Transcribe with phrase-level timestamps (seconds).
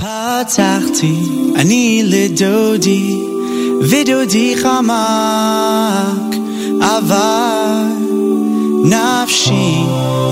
[0.00, 1.15] פתחתי
[1.55, 3.17] אני לדודי
[3.89, 6.35] ודודי חמק
[6.81, 7.83] עבר
[8.85, 9.83] נפשי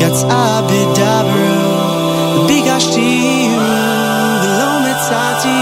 [0.02, 3.48] יצאה בדברו ביקשתי
[4.44, 5.60] ולא מצאתי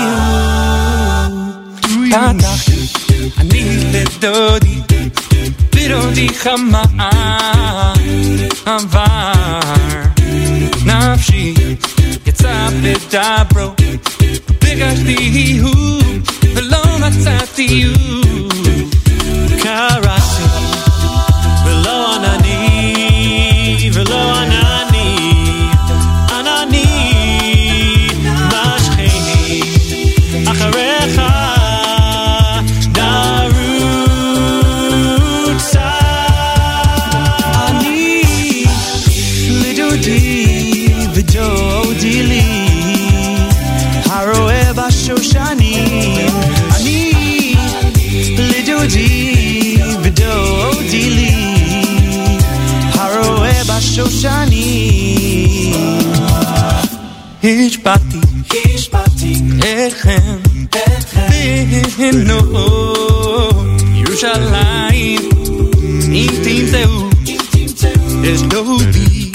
[1.82, 2.72] פתחתי
[3.38, 4.82] אני לדודי
[5.76, 6.90] ודודי חמק
[8.66, 9.32] עבר
[10.86, 11.54] נפשי
[12.82, 13.78] left I broke.
[14.60, 15.16] Bigger the
[15.62, 16.22] who
[16.54, 17.94] belong outside to you.
[19.62, 20.17] Cara.
[57.48, 58.20] Hiçbati,
[58.54, 59.32] Hiçbati,
[59.64, 60.42] Etchem,
[61.32, 62.40] Behenu,
[63.98, 65.22] Yerushalayim,
[66.14, 67.10] Itim Zeu,
[68.34, 69.32] Es Dodi,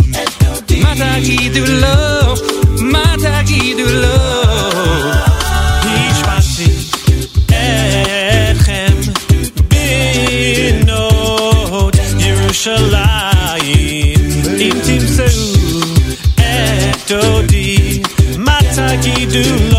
[0.83, 2.37] Mata Gidulo,
[2.81, 4.32] Mata Gidulo,
[19.33, 19.72] do.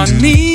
[0.00, 0.49] on me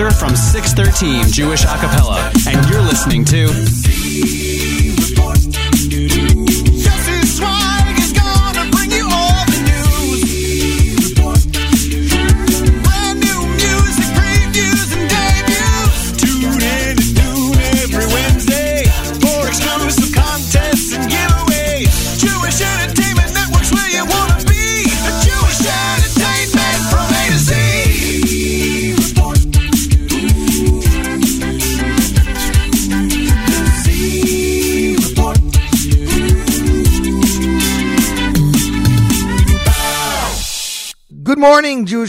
[0.00, 4.39] Boxer from 613 Jewish Acapella, and you're listening to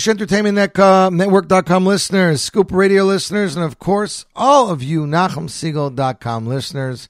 [0.02, 0.56] Jewish Entertainment
[1.14, 7.08] Network.com listeners, Scoop Radio listeners, and of course, all of you NachumSegal.com listeners.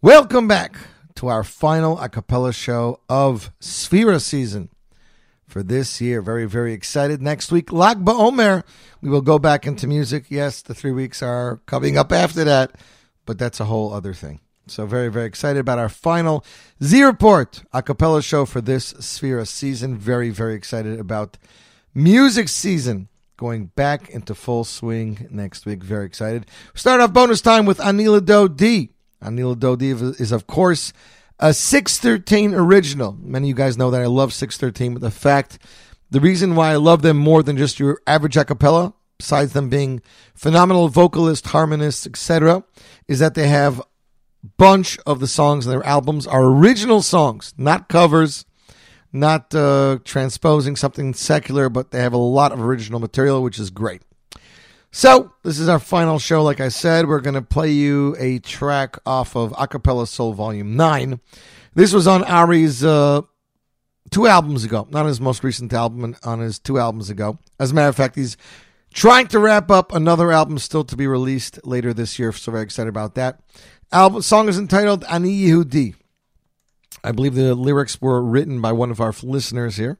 [0.00, 0.76] Welcome back
[1.16, 4.68] to our final a cappella show of Sefira season
[5.48, 6.22] for this year.
[6.22, 7.20] Very, very excited.
[7.20, 8.62] Next week, Lag BaOmer,
[9.00, 10.26] we will go back into music.
[10.28, 12.76] Yes, the three weeks are coming up after that,
[13.26, 14.38] but that's a whole other thing.
[14.68, 16.44] So very, very excited about our final
[16.80, 19.98] Z Report a cappella show for this Sefira season.
[19.98, 21.36] Very, very excited about
[21.94, 25.82] music season going back into full swing next week.
[25.82, 26.46] Very excited.
[26.74, 28.90] Start off bonus time with Ani L'Dodi.
[29.22, 30.92] Anila Do D is, of course,
[31.38, 33.16] a 613 original.
[33.20, 35.58] Many of you guys know that I love 613, but the fact,
[36.10, 39.68] the reason why I love them more than just your average a cappella, besides them
[39.68, 40.00] being
[40.34, 42.64] phenomenal vocalists, harmonists, etc.,
[43.08, 43.82] is that they have
[44.56, 48.46] bunch of the songs in their albums are original songs, not covers,
[49.12, 53.70] not uh, transposing something secular, but they have a lot of original material, which is
[53.70, 54.02] great.
[54.92, 56.42] So, this is our final show.
[56.42, 60.76] Like I said, we're going to play you a track off of Acapella Soul Volume
[60.76, 61.20] 9.
[61.74, 63.22] This was on Ari's uh,
[64.10, 67.38] two albums ago, not his most recent album, on his two albums ago.
[67.60, 68.36] As a matter of fact, he's
[68.92, 72.64] trying to wrap up another album still to be released later this year, so very
[72.64, 73.40] excited about that.
[73.92, 75.94] Album song is entitled Ani Yehudi.
[77.02, 79.98] I believe the lyrics were written by one of our listeners here.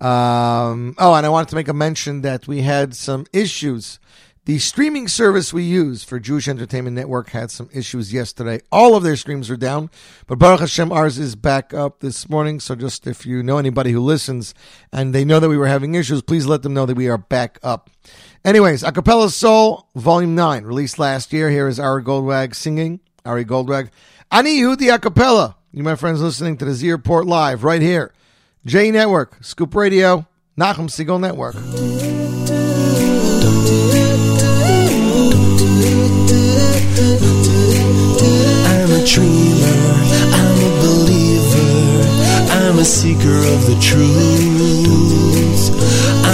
[0.00, 4.00] Um, oh, and I wanted to make a mention that we had some issues.
[4.44, 8.60] The streaming service we use for Jewish Entertainment Network had some issues yesterday.
[8.72, 9.88] All of their streams are down,
[10.26, 12.58] but Baruch Hashem, ours is back up this morning.
[12.58, 14.52] So just if you know anybody who listens
[14.92, 17.18] and they know that we were having issues, please let them know that we are
[17.18, 17.88] back up.
[18.44, 21.48] Anyways, Acapella Soul, Volume 9, released last year.
[21.48, 22.98] Here is Ari Goldwag singing.
[23.24, 23.90] Ari Goldwag.
[24.32, 25.54] Ani Yehudi Acapella.
[25.74, 28.12] You, my friends, listening to the Z Report Live right here.
[28.66, 31.54] J Network, Scoop Radio, Nachum Segal Network.
[38.68, 39.96] I'm a dreamer,
[40.36, 42.04] I'm a believer,
[42.52, 45.72] I'm a seeker of the truth.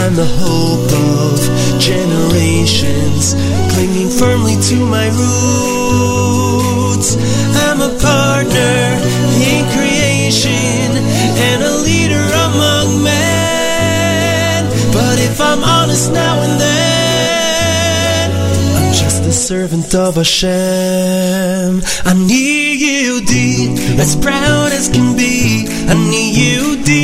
[0.02, 1.38] I'm the hope of
[1.78, 3.36] generations,
[3.72, 7.16] clinging firmly to my roots.
[7.54, 8.87] I'm a partner
[10.28, 14.64] creation and a leader among men.
[14.92, 18.30] But if I'm honest now and then,
[18.76, 21.80] I'm just a servant of Hashem.
[22.04, 25.66] I need you deep, as proud as can be.
[25.88, 26.98] I need you deep.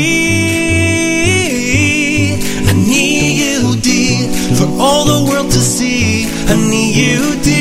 [2.69, 6.27] I need you deep for all the world to see.
[6.47, 7.55] I need you deep,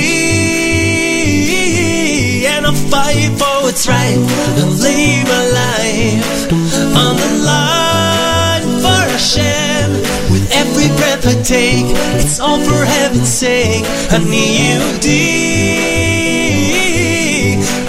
[2.52, 4.22] and I'll fight for what's right.
[4.60, 6.52] I'll lay my life
[6.96, 9.90] on the line for Hashem.
[10.32, 11.88] With every breath I take,
[12.22, 13.84] it's all for heaven's sake.
[14.12, 15.24] I need you deep.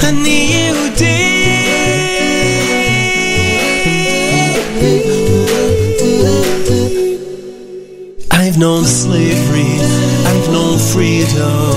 [0.03, 1.35] I need you deep.
[8.31, 9.81] I've known slavery,
[10.31, 11.77] I've known freedom,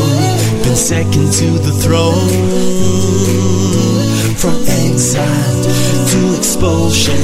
[0.63, 3.66] been second to the throne.
[4.97, 5.61] Exile
[6.09, 7.21] to expulsion,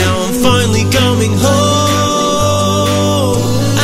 [0.00, 3.36] now I'm finally coming home.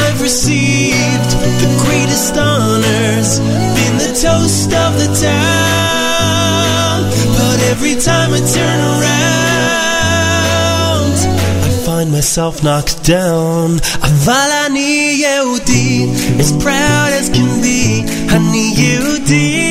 [0.02, 1.30] I've received
[1.60, 3.38] the greatest honors,
[3.76, 7.04] been the toast of the town.
[7.36, 9.12] But every time I turn around,
[11.68, 13.78] I find myself knocked down.
[14.08, 16.08] Aval ani Yehudi,
[16.40, 18.06] as proud as can be.
[18.34, 19.61] Ani Yehudi,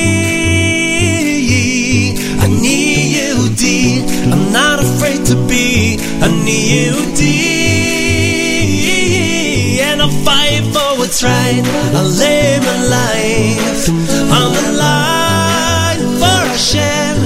[6.46, 7.40] Yehudi,
[9.80, 11.62] and I'll fight for what's right.
[11.94, 13.88] I'll lay my life
[14.38, 17.16] on the line for Hashem.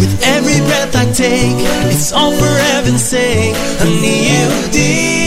[0.00, 1.56] With every breath I take,
[1.90, 3.54] it's all for heaven's sake.
[3.80, 5.25] I need you deep.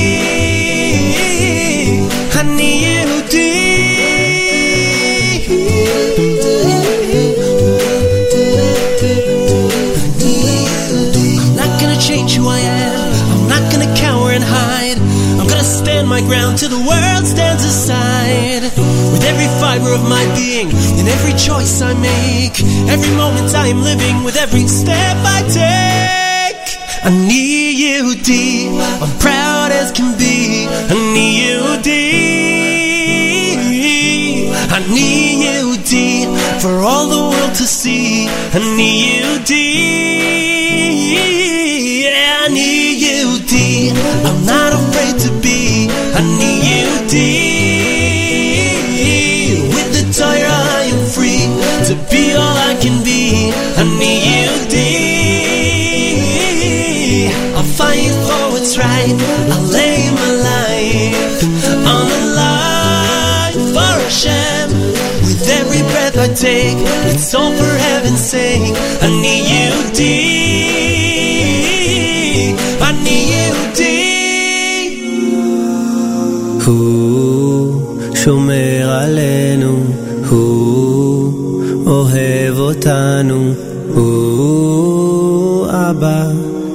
[16.19, 18.63] My ground till the world stands aside.
[19.11, 22.59] With every fiber of my being, in every choice I make,
[22.89, 26.77] every moment I am living, with every step I take.
[27.03, 28.71] I need you deep.
[29.01, 30.67] I'm proud as can be.
[30.67, 33.59] I need you deep.
[34.71, 36.29] I need you deep
[36.61, 38.27] for all the world to see.
[38.27, 39.69] I need you deep.
[42.53, 43.93] Need you deep.
[44.25, 45.87] I'm not afraid to be.
[46.17, 47.69] I need you deep.
[49.75, 51.45] With the Torah, I am free
[51.87, 53.53] to be all I can be.
[53.77, 54.89] I need you deep.
[57.55, 59.15] I'll fight for what's right.
[59.53, 61.43] I'll lay my life
[61.85, 64.67] on the line for Hashem.
[65.21, 66.79] With every breath I take,
[67.13, 68.75] it's all for heaven's sake.
[69.03, 69.58] I need you
[82.69, 83.53] אותנו,
[83.93, 86.25] הוא אבא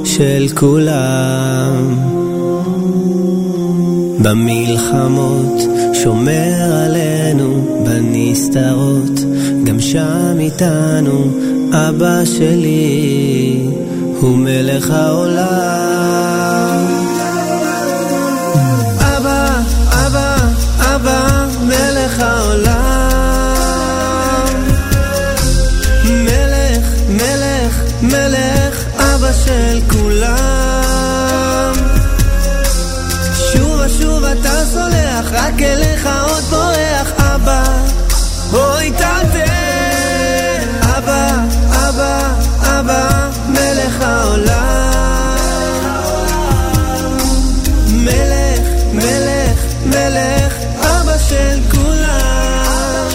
[0.05, 1.97] של כולם.
[4.23, 9.21] במלחמות שומר עלינו, בנסתרות,
[9.65, 11.31] גם שם איתנו,
[11.73, 13.67] אבא שלי
[14.21, 15.84] הוא מלך העולם.
[35.65, 37.65] אליך עוד בורח, אבא.
[38.53, 39.21] אוי תתה,
[40.81, 41.29] אבא,
[41.71, 42.19] אבא,
[42.61, 45.37] אבא, מלך העולם.
[47.89, 53.09] מלך, מלך, מלך, אבא של כולם.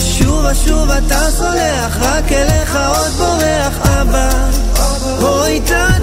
[0.00, 4.28] שוב ושוב אתה סולח, רק אליך עוד בורח, אבא.
[5.22, 5.97] אוי תתה.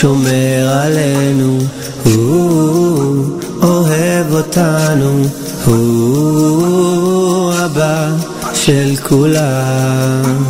[0.00, 1.58] שומר עלינו,
[2.04, 3.24] הוא
[3.62, 5.22] אוהב אותנו,
[5.64, 8.08] הוא אבא
[8.54, 10.44] של כולם.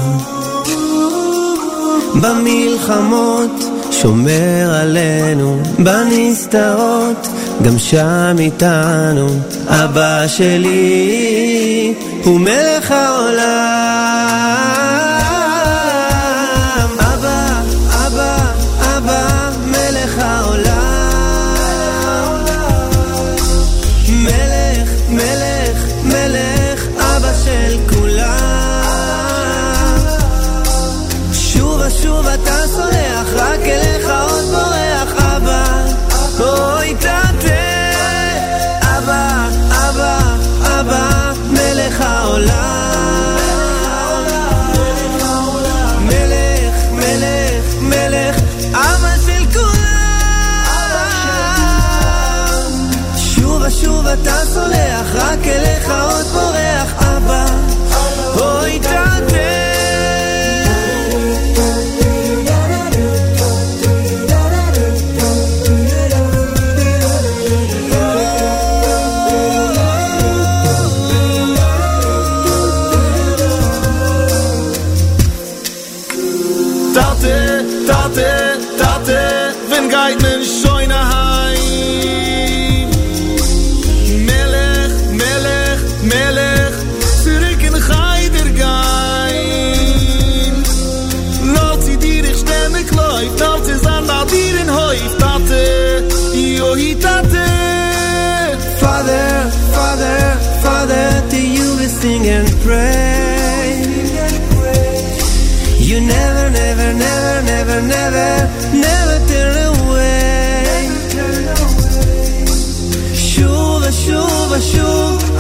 [2.15, 7.29] במלחמות שומר עלינו, בנסתרות
[7.63, 9.27] גם שם איתנו,
[9.67, 14.68] אבא שלי הוא מלך העולם.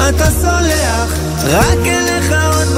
[0.08, 2.68] אתה סולח, רק אליך עוד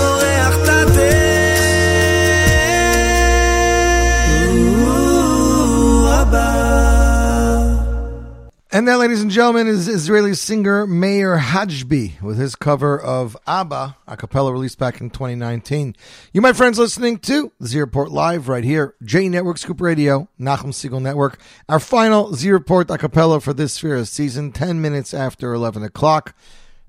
[8.73, 13.97] And that, ladies and gentlemen, is Israeli singer Meir Hajbi with his cover of ABBA,
[14.07, 15.97] a cappella released back in 2019.
[16.33, 20.71] You, my friends, listening to Z Report Live right here, J Network, Scoop Radio, Nachum
[20.73, 21.41] Segal Network.
[21.69, 26.37] Our final Z Report a cappella for this Sefira season, 10 minutes after 11 o'clock.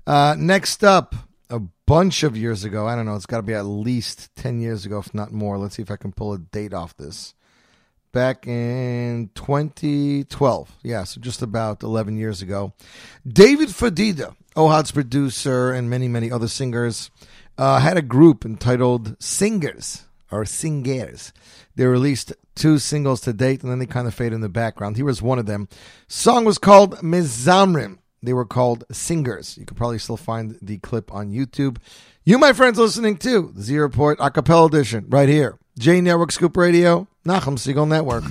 [0.06, 1.14] Uh, next up,
[1.48, 4.60] a bunch of years ago, I don't know, it's got to be at least 10
[4.60, 5.58] years ago, if not more.
[5.58, 7.34] Let's see if I can pull a date off this
[8.12, 10.76] back in 2012.
[10.82, 12.72] Yeah, so just about 11 years ago.
[13.26, 17.10] David Fadida, Ohad's producer, and many, many other singers,
[17.58, 21.32] uh, had a group entitled Singers or Singers.
[21.74, 24.96] They released two singles to date, and then they kind of fade in the background.
[24.96, 25.68] He was one of them.
[26.06, 27.98] Song was called Mizamrim.
[28.22, 29.58] They were called Singers.
[29.58, 31.78] You could probably still find the clip on YouTube.
[32.24, 35.58] You, my friends, listening to the Z Report Acapella Edition right here.
[35.78, 38.24] J Network Scoop Radio, Nachum Segal Network.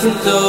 [0.00, 0.45] to do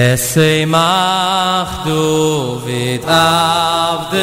[0.00, 2.04] Esei mach du
[2.64, 4.22] vid avdecho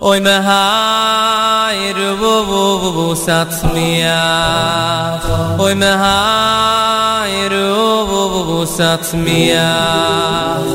[0.00, 5.26] Oy me hayr vu vu vu vu satz miach
[5.64, 10.70] Oy me hayr vu vu vu satz miach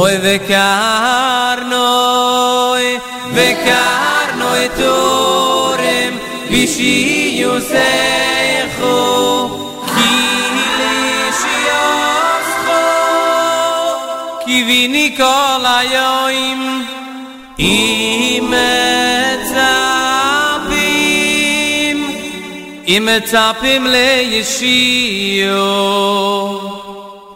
[0.00, 1.64] Oy ve karnoy
[3.34, 6.12] ve karnoy torem
[6.50, 6.96] bishi
[7.40, 8.43] yusecho
[14.66, 16.86] ביביני כל היום
[17.58, 18.52] אם
[19.40, 20.74] מצפים
[22.88, 25.54] אם מצפים לישיו.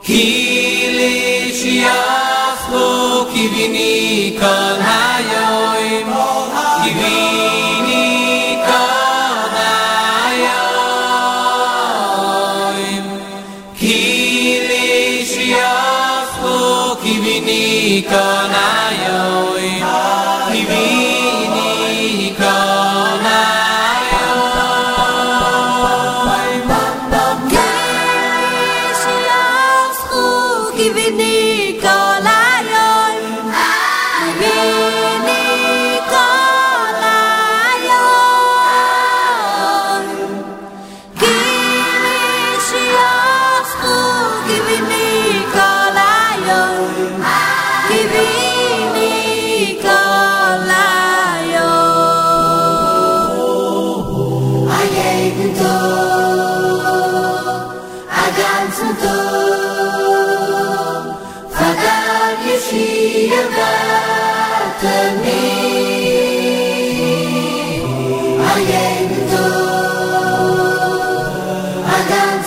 [0.02, 1.94] כי לישיו
[3.34, 3.48] כי
[4.40, 5.77] כל היום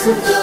[0.02, 0.41] a ganzen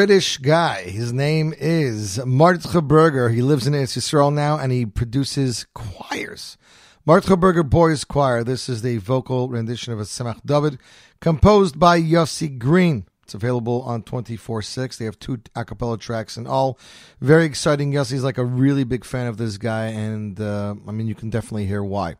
[0.00, 0.84] British guy.
[0.84, 3.28] His name is Martha Berger.
[3.28, 6.56] He lives in Eretz Yisrael now, and he produces choirs.
[7.04, 8.42] Martha Berger Boys Choir.
[8.42, 10.78] This is the vocal rendition of a Semach David,
[11.20, 13.04] composed by Yossi Green.
[13.24, 14.96] It's available on 24-6.
[14.96, 16.78] They have two a cappella tracks and all.
[17.20, 17.92] Very exciting.
[17.92, 21.28] Yossi's like a really big fan of this guy, and uh, I mean, you can
[21.28, 22.14] definitely hear why.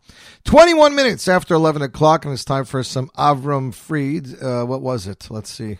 [0.45, 4.43] 21 minutes after 11 o'clock, and it's time for some Avram Fried.
[4.43, 5.29] Uh, what was it?
[5.31, 5.79] Let's see.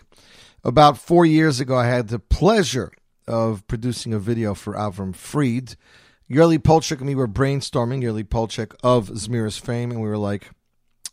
[0.63, 2.91] About four years ago, I had the pleasure
[3.27, 5.75] of producing a video for Avram Fried.
[6.29, 10.51] Yerli Polchek and me were brainstorming, Yerli Polchek of Zmiros fame, and we were like,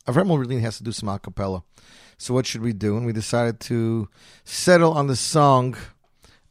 [0.06, 1.62] Avram really has to do some a cappella.
[2.18, 2.98] So what should we do?
[2.98, 4.10] And we decided to
[4.44, 5.78] settle on the song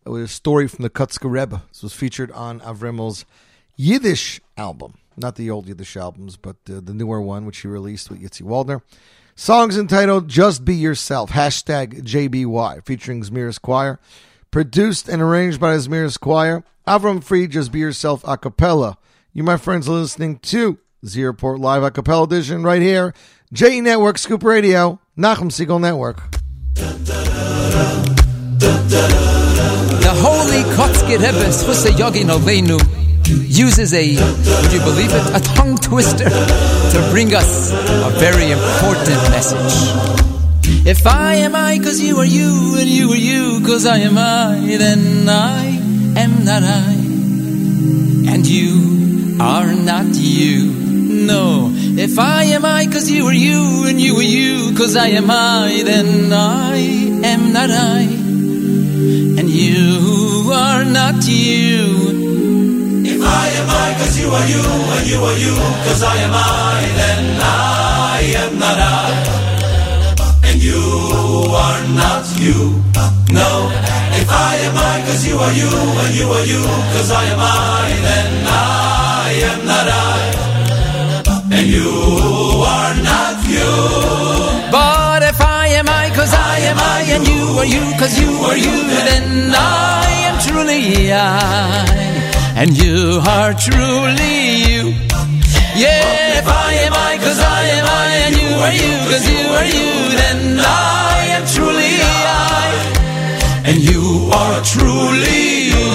[0.03, 1.61] with a story from the Kotzker Rebbe.
[1.69, 3.25] This was featured on Avrimel's
[3.75, 8.09] Yiddish album, not the old Yiddish albums, but uh, the newer one, which he released
[8.09, 8.81] with Yitzi Waldner.
[9.39, 13.99] Songs entitled "Just Be Yourself" hashtag JBY, featuring Zmiros Choir,
[14.49, 16.63] produced and arranged by Zmiros Choir.
[16.87, 18.97] Avram Fried, "Just Be Yourself" a cappella.
[19.33, 23.13] You, my friends, are listening to Z Report Live a cappella edition right here,
[23.53, 24.99] J Network Scoop Radio.
[25.15, 26.31] Nachum Segal Network.
[30.01, 31.51] The holy Kotzker Rebbe,
[32.31, 38.51] Aleinu, uses a, would you believe it, a tongue twister to bring us a very
[38.51, 39.73] important message.
[40.85, 44.17] If I am I, cause you are you, and you are you, cause I am
[44.17, 45.65] I, then I
[46.17, 46.93] am not I.
[48.31, 50.71] And you are not you.
[51.27, 55.07] No, If I am I, cause you are you, and you are you, cause I
[55.07, 56.77] am I, then I
[57.25, 58.01] am not I,
[59.39, 62.26] and you are not you.
[63.27, 64.63] I am I, cause you are you,
[64.95, 69.09] and you are you, cause I am I, then I am not I.
[70.49, 70.83] And you
[71.65, 72.59] are not you.
[73.39, 73.51] No.
[74.21, 75.71] If I am I, cause you are you,
[76.03, 76.61] and you are you,
[76.93, 80.17] cause I am I, then I am not I.
[81.57, 81.91] And you
[82.75, 83.71] are not you.
[84.71, 88.31] But if I am I, cause I am I, and you are you, cause you
[88.49, 88.75] are you,
[89.07, 92.16] then I am truly I,
[92.57, 94.83] and you are truly you.
[95.77, 99.45] Yeah, if I am I, cause I am I, and you are you, cause you
[99.57, 102.67] are you, then I am truly I,
[103.63, 105.85] And you are truly you.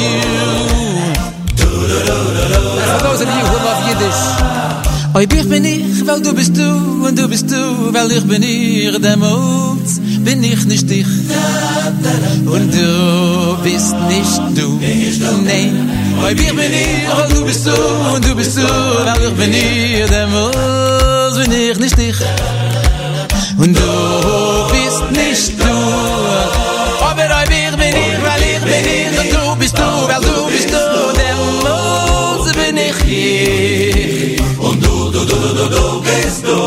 [2.92, 4.91] For those of you who love Yiddish.
[5.14, 6.62] Oi, ich bin ich, weil du bist du,
[7.06, 9.86] und du bist du, weil ich bin ich, demut
[10.24, 11.06] bin ich nicht dich.
[12.46, 14.80] Und du bist nicht du.
[15.44, 15.90] Nein,
[16.24, 17.72] oi, ich bin ich, weil du bist du,
[18.14, 22.16] und du bist du, weil ich bin ich, demut bin ich nicht dich.
[23.58, 23.92] Und du
[24.72, 25.74] bist nicht du.
[27.04, 30.82] Aber oi, ich bin ich, weil ich bin du bist du, weil du bist du,
[31.20, 34.01] demut bin ich
[35.22, 35.30] ich.
[35.30, 36.02] Und du, du, du, du,
[36.42, 36.58] du, du.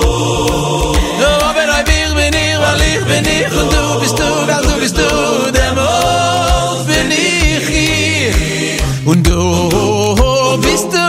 [1.46, 4.74] Aber oi, ich bin ich, weil ich bin ich, und du bist du, weil du
[4.80, 8.82] bist du, demut bin ich ich.
[9.06, 11.06] Und du bist du.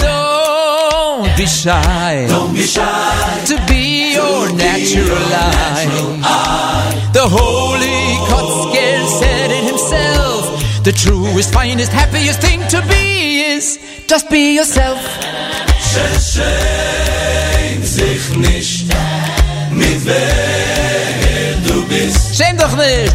[0.00, 2.26] Don't be shy.
[2.28, 3.10] Don't be shy.
[3.46, 7.10] to be your natural eye.
[7.12, 10.84] The holy Kotzker said it himself.
[10.84, 15.49] The truest, finest, happiest thing to be is just be yourself.
[15.90, 18.86] Schäm sich nicht,
[19.72, 22.36] mit wer du bist.
[22.36, 23.12] Schäm doch nicht!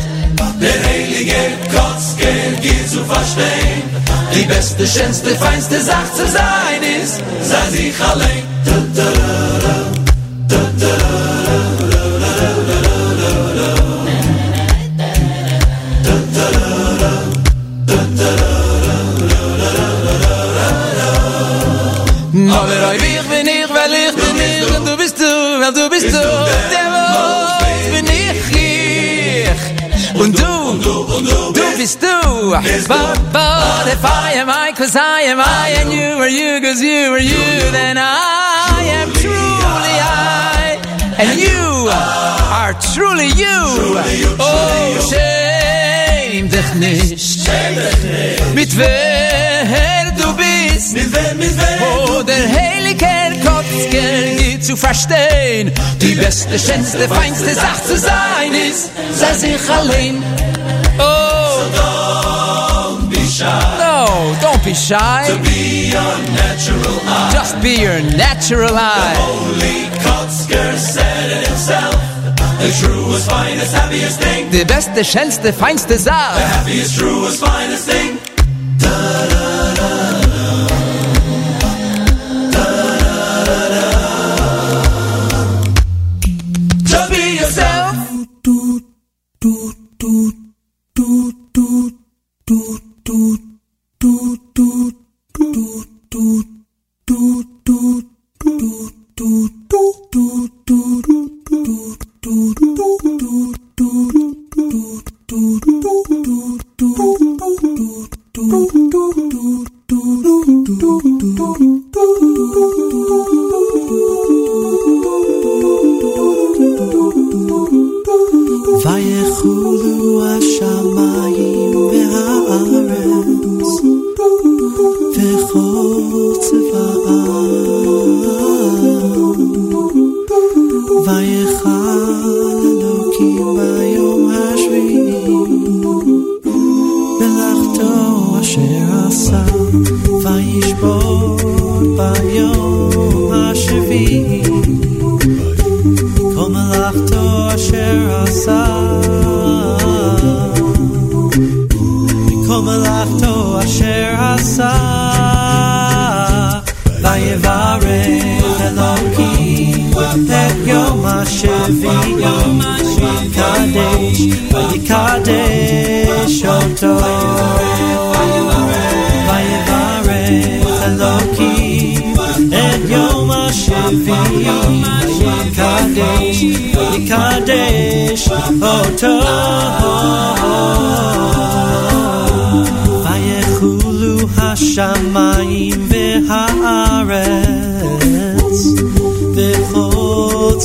[0.60, 1.36] Der heilige
[1.74, 3.84] Kotzker geht zu verstehen.
[4.34, 8.44] Die beste, schönste, feinste Sache zu sein ist, sei sich allein.
[32.52, 36.82] But, but if I am I, cause I am I, and you are you, cause
[36.82, 40.80] you are you, then I am truly I,
[41.18, 43.60] and you are truly you.
[44.40, 47.50] Oh, schäm dich nicht.
[48.54, 50.94] Mit wer du bist.
[50.96, 51.40] Wem?
[51.82, 53.06] Oh, der heilige
[54.38, 55.72] geht zu verstehen.
[56.02, 60.24] Die beste, schönste, feinste Sache zu sein ist, sei sich allein.
[60.98, 61.95] Oh,
[63.38, 63.78] shy.
[63.80, 65.24] no, don't be shy.
[65.43, 67.30] Be your natural eye.
[67.34, 69.15] Just be your natural eye.
[69.17, 71.95] Holy Kotzker said it himself.
[72.60, 74.50] The truest, finest, happiest thing.
[74.52, 76.39] Die beste, schönste, feinste Sache.
[76.39, 78.17] Happiest, truest, finest thing.
[78.78, 79.45] Just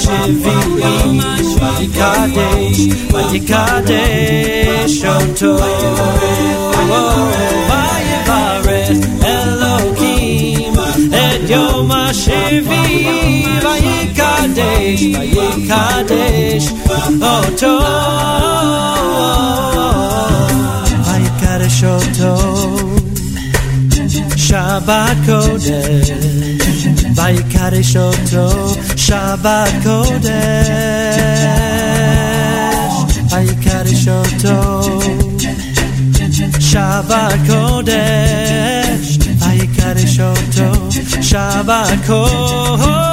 [0.00, 0.96] Shivili,
[1.60, 5.52] Vadikadesh, Vadikadesh, Shoto,
[7.68, 10.74] Vayevarech, Elohim,
[11.12, 11.40] Et
[24.54, 26.10] Shabbat Kodesh,
[27.16, 30.29] Vayikadesh, Oto, שבת קודש
[33.31, 34.81] ויקדש אותו
[36.59, 40.89] שבת קודש ויקדש אותו
[41.21, 43.12] שבת קודש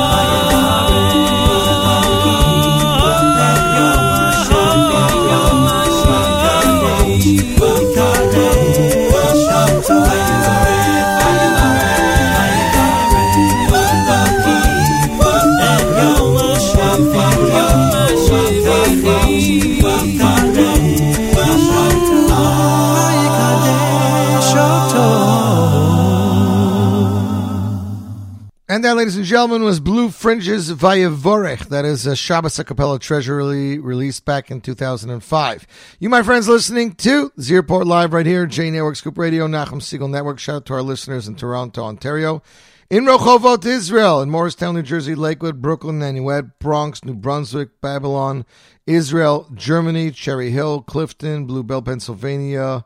[28.81, 31.69] And that, ladies and gentlemen, was Blue Fringe's Vayavorech.
[31.69, 35.67] That is a Shabbos a cappella treasury released back in 2005.
[35.99, 39.81] You, my friends, listening to Z Report Live right here, J Network Scoop Radio, Nachum
[39.81, 40.39] Segal Network.
[40.39, 42.41] Shout out to our listeners in Toronto, Ontario,
[42.89, 48.47] in Rehovot, Israel, in Morristown, New Jersey, Lakewood, Brooklyn, Nanuet, Bronx, New Brunswick, Babylon,
[48.87, 52.85] Israel, Germany, Cherry Hill, Clifton, Blue Bell, Pennsylvania,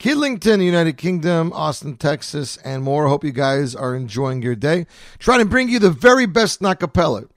[0.00, 3.06] Kidlington, United Kingdom, Austin, Texas, and more.
[3.06, 4.86] Hope you guys are enjoying your day.
[5.18, 7.28] Trying to bring you the very best acapella.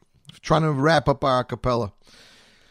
[0.42, 1.92] Trying to wrap up our acapella.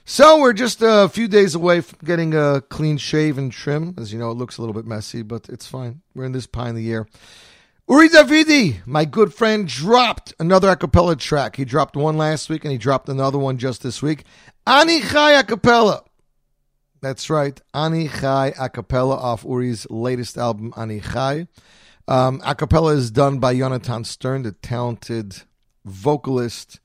[0.06, 3.94] So we're just a few days away from getting a clean shave and trim.
[3.98, 6.00] As you know, it looks a little bit messy, but it's fine.
[6.14, 7.06] We're in this pine of the year.
[7.86, 11.56] Uri Davidi, my good friend, dropped another acapella track.
[11.56, 14.24] He dropped one last week and he dropped another one just this week.
[14.66, 16.02] Ani Chai acapella.
[17.02, 21.48] That's right, Ani Chai a cappella off Uri's latest album, Ani Chai.
[22.06, 25.42] Um, a cappella is done by Jonathan Stern, the talented
[25.84, 26.78] vocalist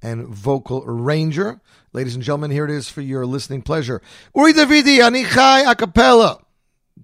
[0.00, 1.60] and vocal arranger.
[1.92, 4.00] Ladies and gentlemen, here it is for your listening pleasure.
[4.34, 6.38] Uri Davidi, Ani Chai a cappella.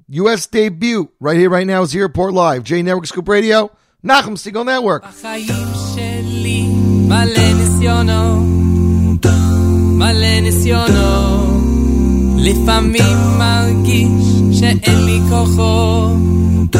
[0.09, 2.64] US debut right here, right now Z Report Live.
[2.64, 3.70] J Network Scoop Radio,
[4.03, 5.05] Nachum Segal Network.
[7.09, 9.26] מלא ניסיונות,
[9.99, 11.74] מלא ניסיונות
[12.45, 16.76] לפעמים מרגיש שאין לי כוחות,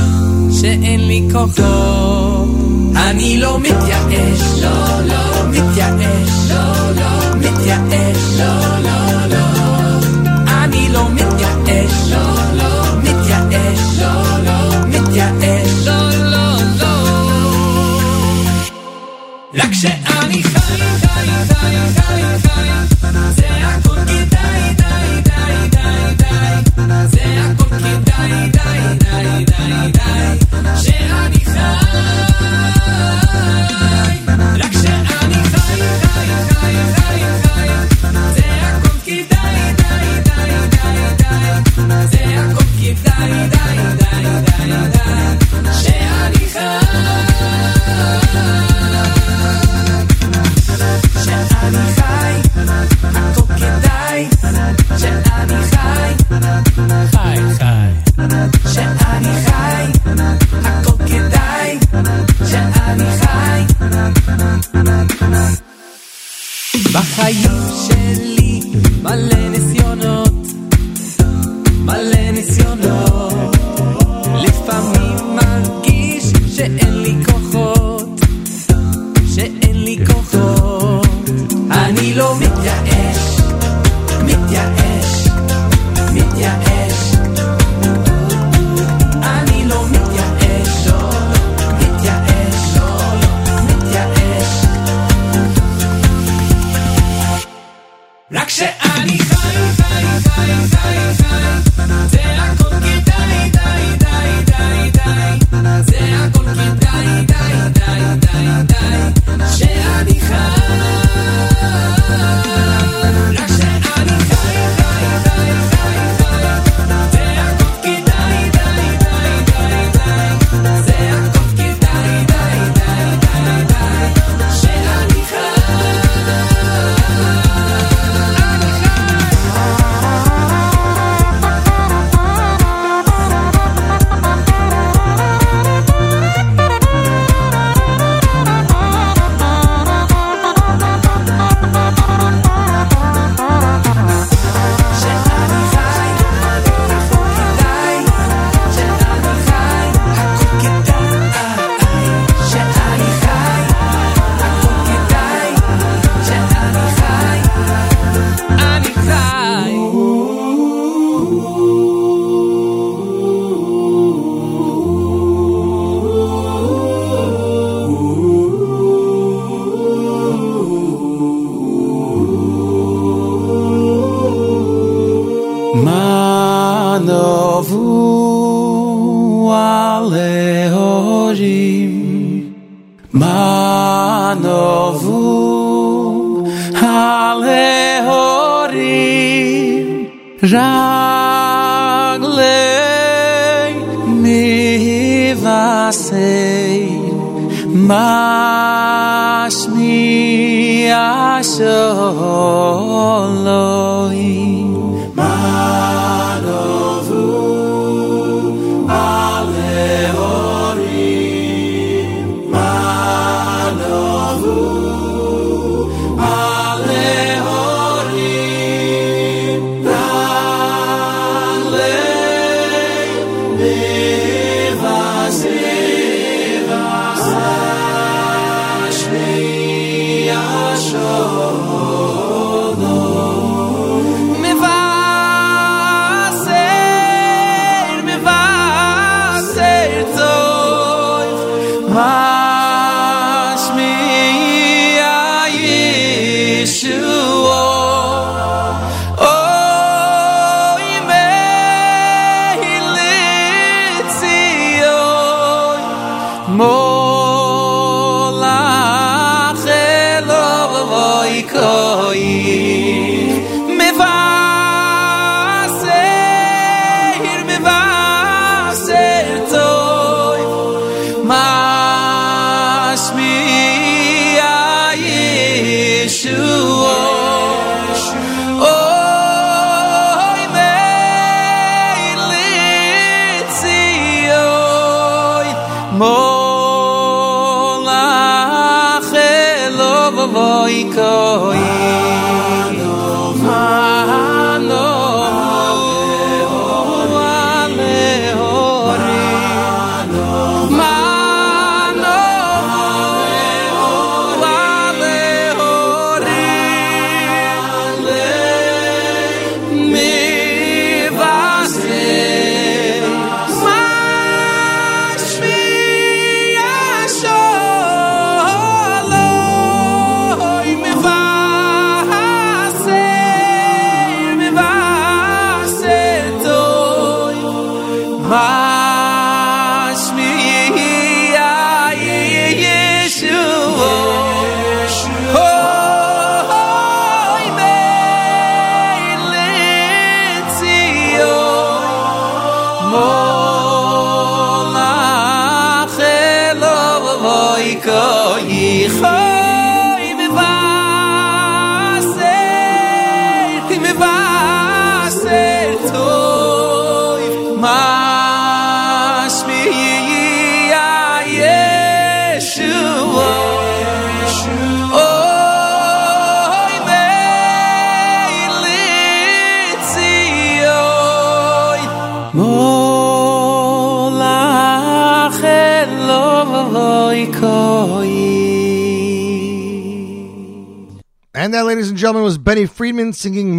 [0.61, 2.49] שאין לי כוחות.
[2.97, 8.04] אני לא מתייאש, לא, לא מתייאש, לא, לא מתייאש,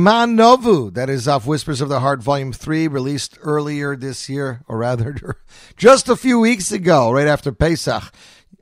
[0.06, 0.94] singing Ma Novu.
[0.94, 5.16] That is off Whispers of the Heart, Volume 3, released earlier this year, or rather,
[5.78, 8.04] just a few weeks ago, right after Pesach.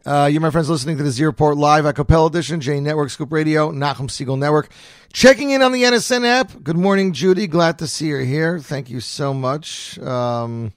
[0.05, 3.09] Uh, you, my friends, listening to the Z Report Live a cappella edition, J Network,
[3.09, 4.71] Scoop Radio, Nachum Segal Network.
[5.11, 6.63] Checking in on the NSN app.
[6.63, 7.47] Good morning, Judy.
[7.47, 8.59] Glad to see you here.
[8.59, 9.99] Thank you so much.
[9.99, 10.73] Um,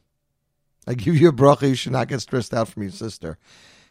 [0.87, 1.69] I give you a bracha.
[1.69, 3.39] You should not get stressed out from your sister.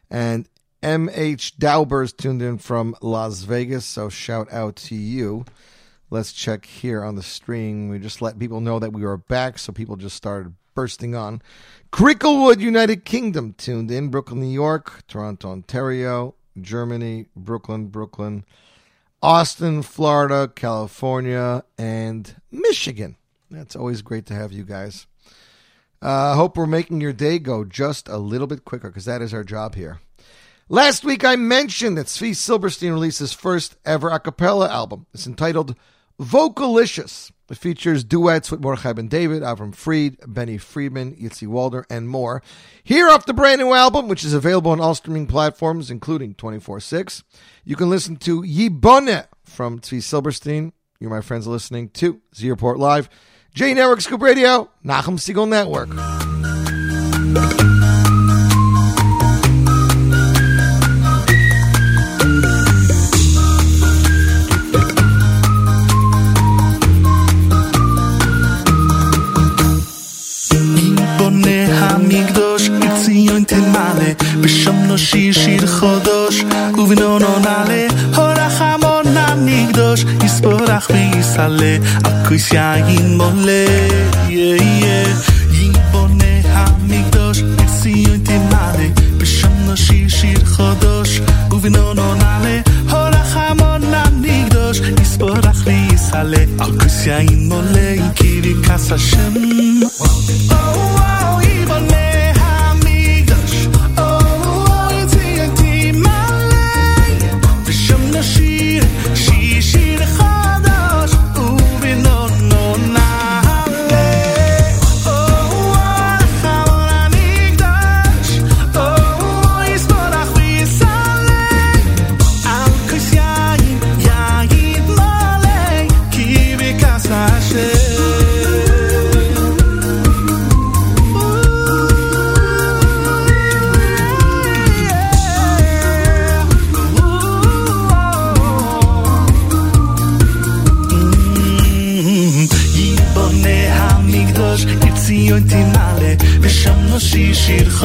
[0.10, 0.48] And
[0.84, 1.58] M.H.
[1.58, 5.46] Dauber's tuned in from Las Vegas, so shout out to you.
[6.10, 7.90] Let's check here on the stream.
[7.90, 11.42] We just let people know that we were back, so people just started bursting on.
[11.92, 14.10] Cricklewood, United Kingdom, tuned in.
[14.10, 18.46] Brooklyn, New York, Toronto, Ontario, Germany, Brooklyn, Brooklyn,
[19.22, 23.16] Austin, Florida, California, and Michigan.
[23.50, 25.08] That's always great to have you guys.
[26.02, 29.22] I uh, hope we're making your day go just a little bit quicker because that
[29.22, 30.02] is our job here.
[30.70, 35.06] Last week I mentioned that Zvi Silberstein released his first ever a cappella album.
[35.14, 35.76] It's entitled
[36.20, 37.32] Vocalicious.
[37.50, 42.42] It features duets with Mordechai Ben David, Avram Fried, Benny Friedman, Yitzi Walder, and more.
[42.84, 47.24] Here off the brand new album, which is available on all streaming platforms, including 24-6,
[47.64, 50.74] you can listen to Yibone from Zvi Silberstein.
[51.00, 53.10] You, my friends, are listening to Z Report Live,
[53.54, 55.90] J Network Scoop Radio, Nachum Segal Network.
[74.85, 76.45] בשומנו שיר שיר חודש,
[76.79, 77.87] ובנונו נעלה,
[78.17, 83.65] הורחמון הנקדוש, יספורח ויסעלה, על כוס יין מולה,
[84.29, 85.07] יא יא.
[85.53, 87.43] יבונה המקדוש,
[87.83, 91.21] ציון תמלא, בשומנו שיר שיר חודש,
[91.51, 92.61] ובנונו נעלה,
[92.91, 99.35] הורחמון הנקדוש, יספורח ויסעלה, על כוס יין מולה, כי בקס השם.
[99.83, 100.94] יבונה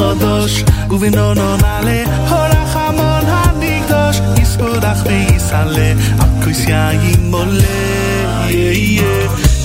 [0.00, 8.46] חדש, ובנונו נעלה, הולך המון המקדוש, יספודח ויסעלה, הכוס יין מולה,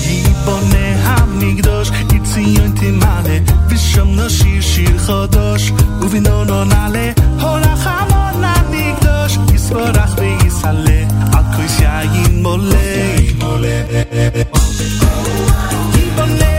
[0.06, 1.92] יבונה המקדוש,
[2.24, 3.38] ציון תמלא,
[3.70, 5.72] ושמנו שיר שיר חדש,
[6.02, 7.12] ובנונו נעלה,
[7.42, 13.16] הולך המון המקדוש, יספודח ויסעלה, הכוס יין מולה.
[15.96, 16.55] יבונה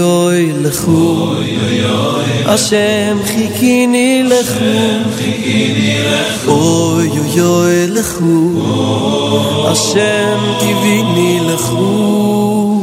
[0.00, 1.32] אוי לכו.
[2.46, 4.64] השם חיכיני לכו.
[6.46, 8.50] אוי אוי אוי לכו.
[9.70, 12.80] השם קיוויני לכו.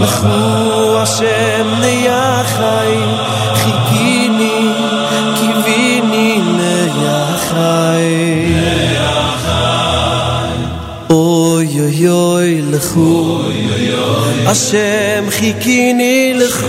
[0.00, 3.19] לכו השם נהיה חיים
[12.00, 13.40] יוי לכו.
[14.46, 16.66] השם חיכיני לכו.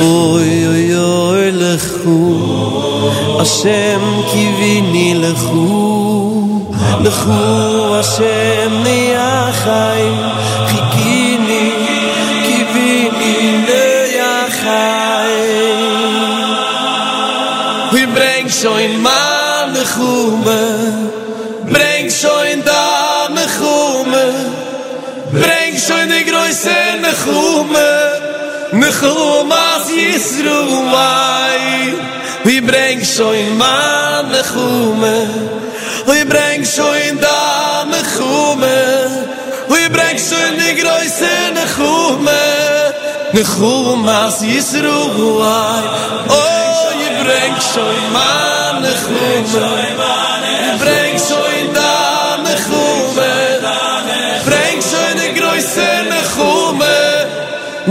[0.00, 2.40] אוי אוי אוי לכו.
[3.40, 4.00] השם
[4.32, 6.42] קיוויני לכו.
[7.00, 10.16] לכו השם נהיה חיים
[29.02, 30.58] khumas yisru
[30.94, 31.64] vay
[32.46, 35.16] vi breng sho in man de khume
[36.08, 37.40] vi breng sho in da
[37.90, 38.78] me khume
[39.72, 42.44] vi breng sho in de groise ne khume
[43.34, 44.98] ne khumas yisru
[45.40, 45.84] vay
[46.40, 46.42] o
[46.98, 49.66] vi breng sho in man de khume
[50.62, 51.92] vi breng sho in da
[52.44, 53.01] me khume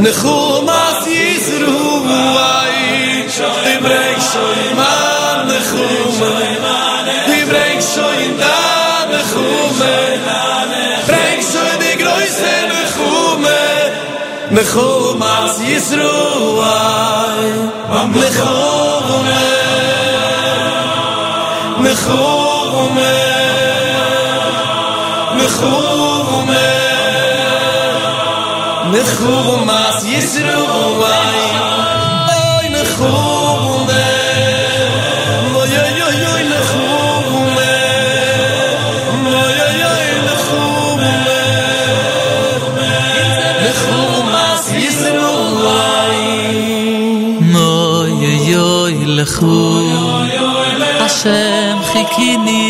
[0.01, 3.23] נחול מאס יזרו וואי
[3.63, 6.27] די ברייק שוי מאן נחול
[6.61, 10.69] מאן די ברייק שוי דא נחול מאן
[11.51, 13.91] שוין די גרויסע נחול מאן
[14.51, 15.17] נחול
[15.61, 17.51] יזרו וואי
[17.89, 18.11] מאן
[28.93, 29.80] נחול
[30.23, 30.61] יסרו
[49.21, 49.79] לכו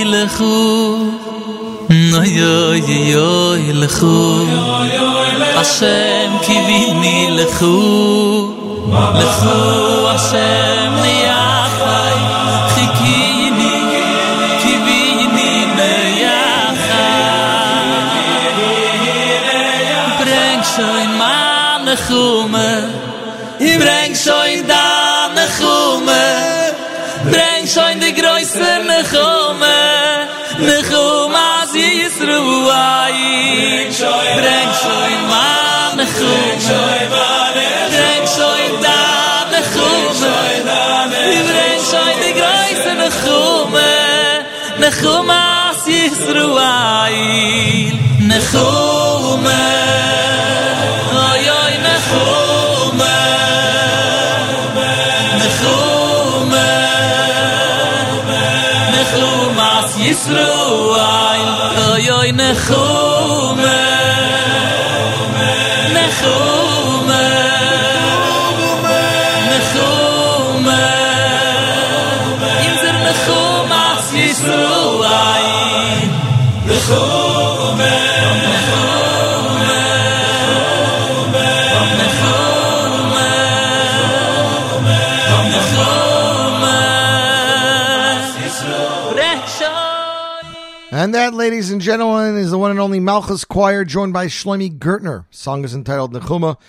[0.06, 0.91] לכו
[2.26, 2.82] yoy
[3.14, 4.14] yoy lekhu
[5.58, 7.76] Hashem kivini lekhu
[9.20, 9.58] lekhu
[10.12, 12.20] Hashem liyachai
[12.74, 13.74] chikini
[14.62, 16.30] kivini liyachai
[20.20, 22.70] Breng shoy man lechume
[44.82, 47.92] נאַכומט ישראל זרוואי
[90.94, 94.78] And that, ladies and gentlemen, is the one and only Malchus Choir, joined by Shlomi
[94.78, 95.24] Gertner.
[95.32, 96.60] Song is entitled Nechuma.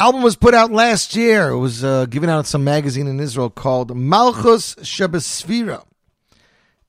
[0.00, 1.50] Album was put out last year.
[1.50, 5.84] It was uh, given out in some magazine in Israel called Malchus Shebesfira.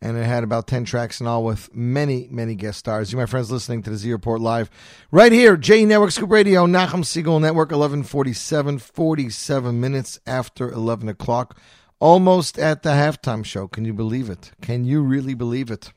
[0.02, 3.12] And it had about 10 tracks in all with many, many guest stars.
[3.12, 4.72] You, my friends, listening to the Z Report Live
[5.12, 11.56] right here, J Network Scoop Radio, Nachum Segal Network, 1147, 47 minutes after 11 o'clock.
[12.00, 13.68] Almost at the halftime show.
[13.68, 14.54] Can you believe it?
[14.60, 15.94] Can you really believe it?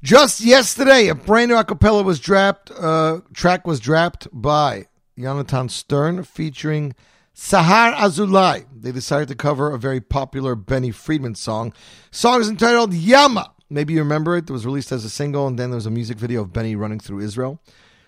[0.00, 2.70] Just yesterday, a brand new acapella was dropped.
[2.70, 4.86] Uh, track was dropped by
[5.18, 6.94] Yonatan Stern, featuring
[7.34, 8.64] Sahar Azulai.
[8.72, 11.72] They decided to cover a very popular Benny Friedman song.
[12.12, 13.52] Song is entitled Yama.
[13.68, 14.48] Maybe you remember it.
[14.48, 16.76] It was released as a single, and then there was a music video of Benny
[16.76, 17.60] running through Israel.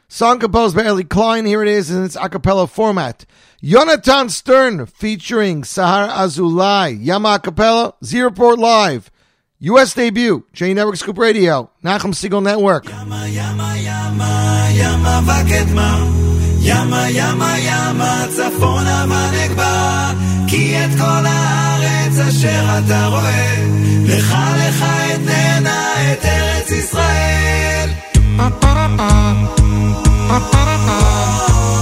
[0.07, 1.45] Song composed by Eli Klein.
[1.45, 3.26] Here it is in its acapella format.
[3.61, 6.97] Yonatan Stern featuring Sahar Azulai.
[7.05, 7.95] Yama acapella.
[8.05, 9.11] Z Report Live.
[9.63, 9.93] U.S.
[9.95, 12.87] debut, J Network Scoop Radio, Nachum Siegel Network.
[12.89, 13.27] Yama,
[16.63, 20.13] ימה ימה ימה צפונה ונגבה
[20.47, 23.57] כי את כל הארץ אשר אתה רואה
[24.05, 24.85] לך לך
[25.15, 27.89] אתננה את ארץ ישראל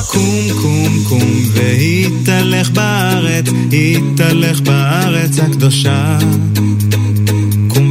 [0.06, 6.18] קום קום קום והתהלך בארץ התהלך בארץ הקדושה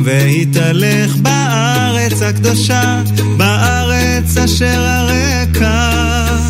[0.08, 3.04] והתהלך בארץ הקדושה,
[3.38, 6.47] בארץ אשר הרקע.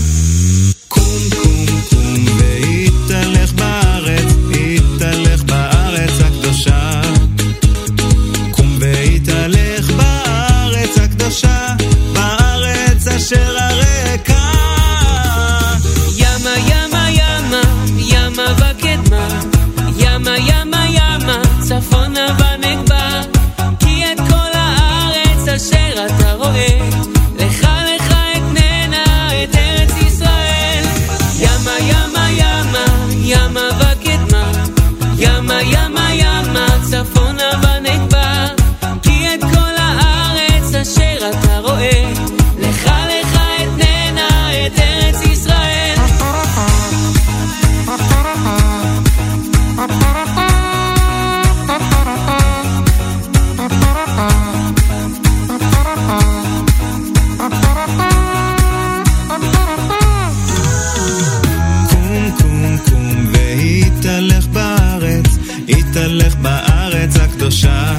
[67.48, 67.93] הקדושה,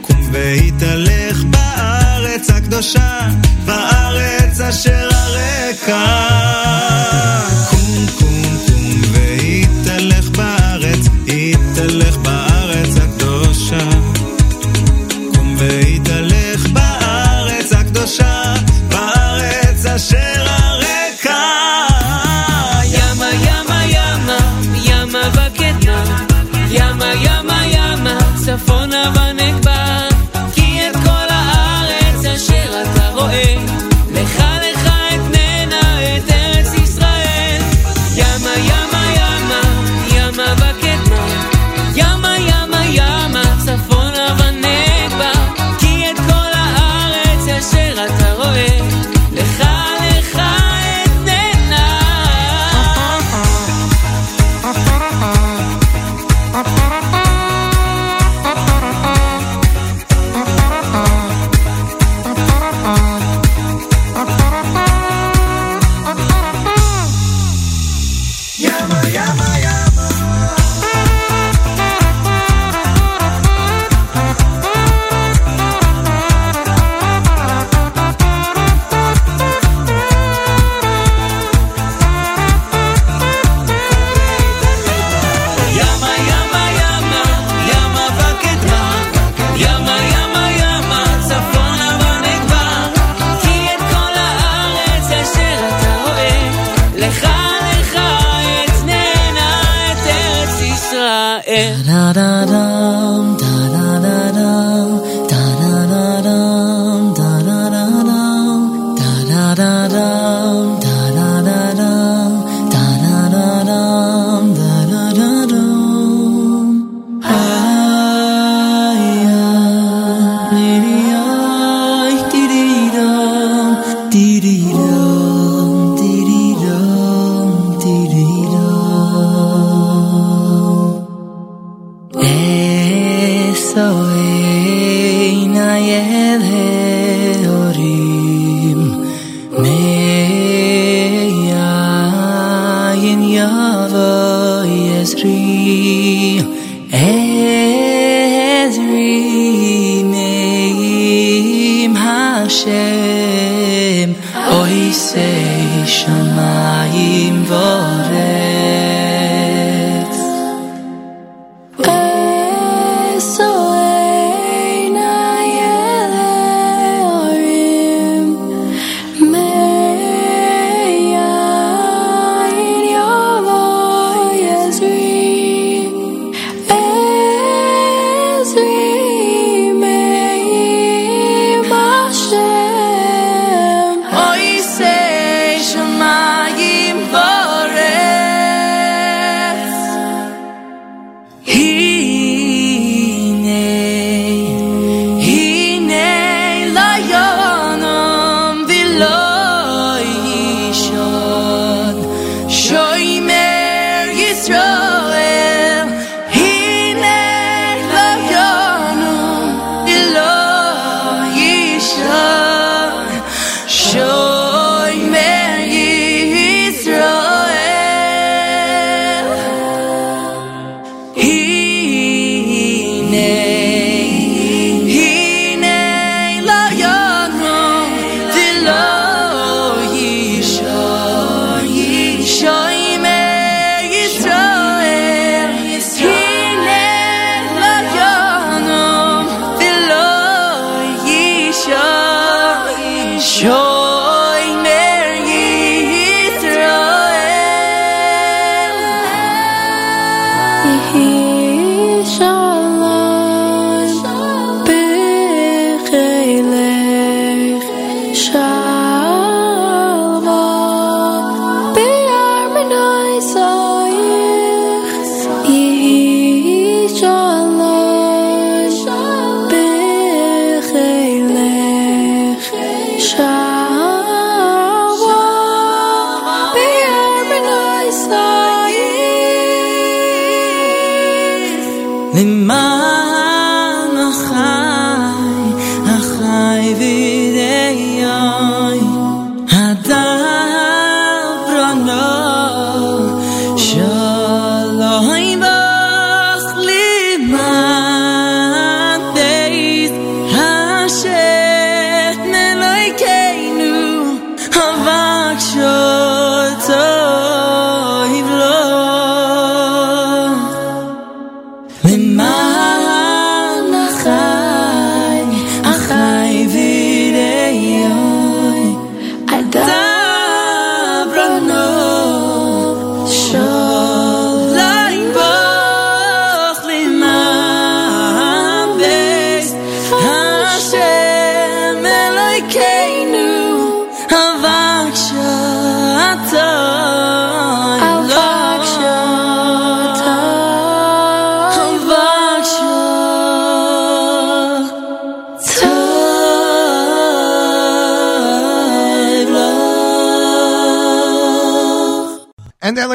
[0.00, 3.28] קום והתהלך בארץ הקדושה,
[3.64, 6.73] בארץ אשר הרקע.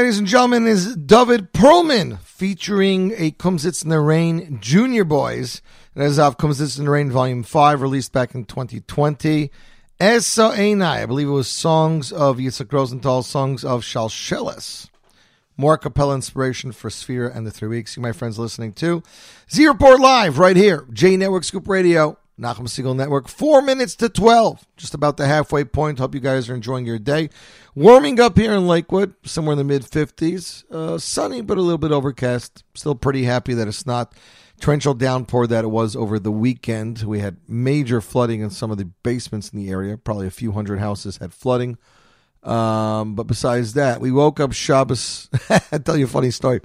[0.10, 5.62] Ladies and gentlemen, is David Perlman featuring a Kumsitz in the Rain Junior Boys.
[5.94, 9.52] That is off Kumsitz in the Rain Volume 5, released back in 2020.
[10.00, 14.90] Esa Einai, I believe it was songs of Yitzhak Rosenthal, songs of Shalshelis.
[15.58, 17.96] More capella inspiration for Sefira and the Three Weeks.
[17.96, 19.04] You, my friends, listening to
[19.52, 23.28] Z Report Live right here, J Network Scoop Radio, Nachum Segal Network.
[23.28, 26.00] Four minutes to 12, just about the halfway point.
[26.00, 27.30] Hope you guys are enjoying your day.
[27.76, 30.70] Warming up here in Lakewood, somewhere in the mid 50s.
[30.72, 32.64] Uh, sunny, but a little bit overcast.
[32.76, 34.14] Still pretty happy that it's not
[34.60, 37.04] torrential downpour that it was over the weekend.
[37.04, 39.98] We had major flooding in some of the basements in the area.
[39.98, 41.78] Probably a few hundred houses had flooding.
[42.44, 45.30] Um, but besides that, we woke up Shabbos.
[45.50, 46.62] I'll tell you a funny story.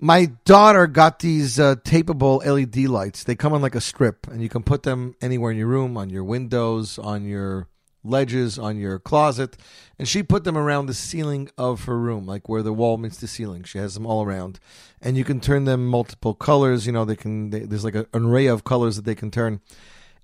[0.00, 3.24] My daughter got these uh, tapeable LED lights.
[3.24, 5.96] They come on like a strip, and you can put them anywhere in your room,
[5.96, 7.66] on your windows, on your
[8.04, 9.56] ledges, on your closet.
[9.98, 13.18] And she put them around the ceiling of her room, like where the wall meets
[13.18, 13.64] the ceiling.
[13.64, 14.60] She has them all around,
[15.02, 16.86] and you can turn them multiple colors.
[16.86, 17.50] You know, they can.
[17.50, 19.60] They, there's like a, an array of colors that they can turn.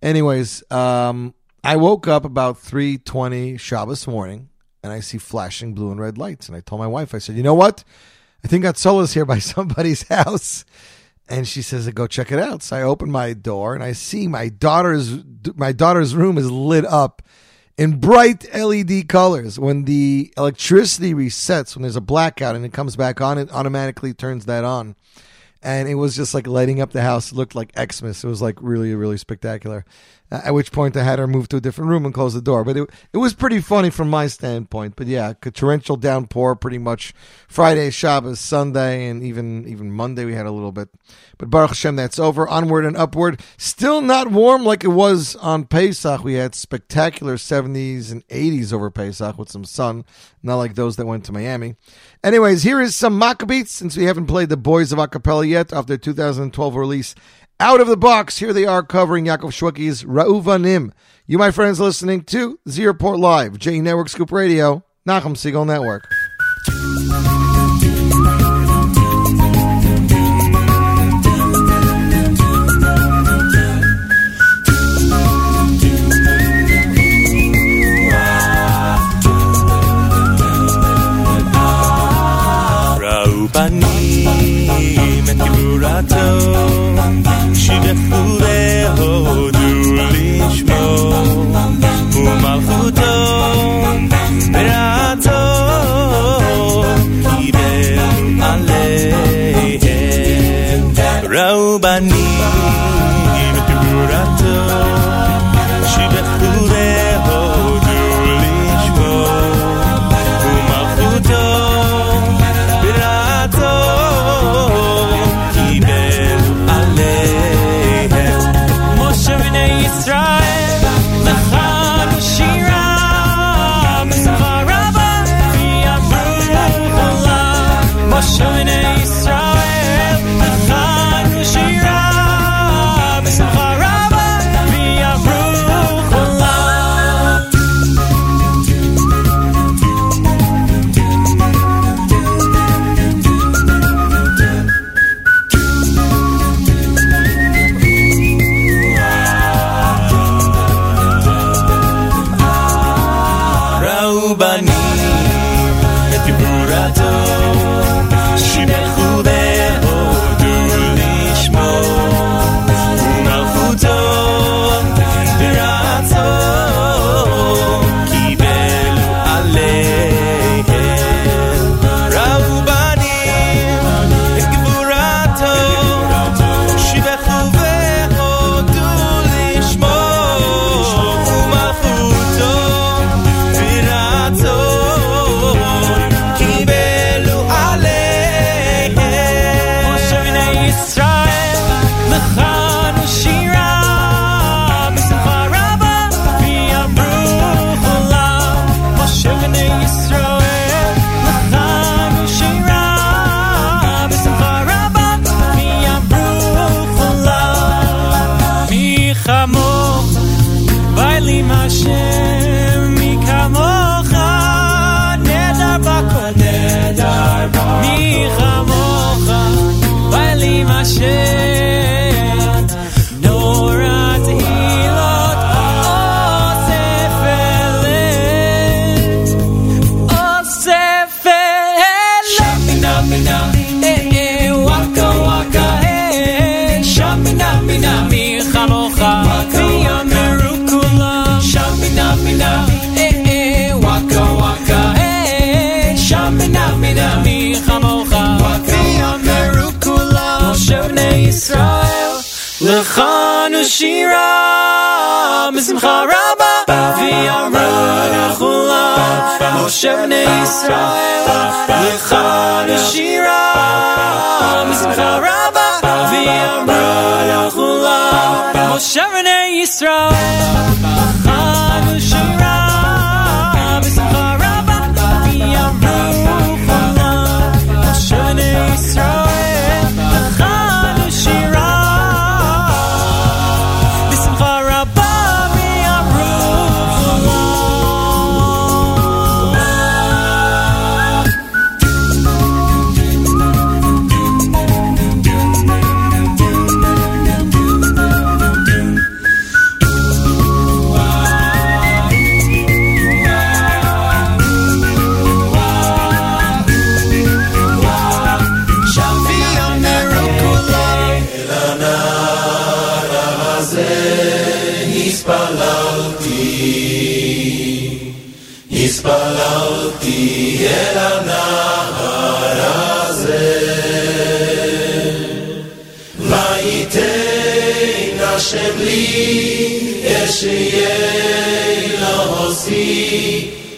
[0.01, 4.51] Anyways, um, I woke up about three twenty Shabbos morning,
[4.85, 6.47] and I see flashing blue and red lights.
[6.47, 7.83] And I told my wife, I said, "You know what?
[8.45, 10.65] I think Godzilla's here by somebody's house."
[11.29, 14.29] And she says, "Go check it out." So I open my door and I see
[14.29, 15.19] my daughter's
[15.55, 17.23] my daughter's room is lit up
[17.77, 19.59] in bright LED colors.
[19.59, 24.15] When the electricity resets, when there's a blackout and it comes back on, it automatically
[24.15, 24.97] turns that on.
[25.63, 27.33] And it was just like lighting up the house.
[27.33, 28.23] It looked like Xmas.
[28.23, 29.87] It was like really, really spectacular.
[30.31, 32.65] At which point I had her move to a different room and close the door.
[32.65, 34.97] But it, it was pretty funny from my standpoint.
[34.97, 37.13] But yeah, torrential downpour pretty much
[37.47, 40.89] Friday, Shabbos, Sunday, and even even Monday we had a little bit.
[41.39, 42.49] But Baruch Hashem, that's over.
[42.49, 43.41] Onward and upward.
[43.59, 46.25] Still not warm like it was on Pesach.
[46.25, 50.05] We had spectacular 70s and 80s over Pesach with some sun,
[50.43, 51.77] not like those that went to Miami.
[52.23, 55.97] Anyways, here is some Maccabeats since we haven't played the Boys of Acapella yet after
[55.97, 57.15] 2012 release.
[57.61, 60.91] Out of the box, here they are covering Yaakov Shwekey's Ra'uvanim.
[61.27, 66.05] You, my friends, listening to Z Report Live, J Network Scoop Radio, Nachum Segal Network.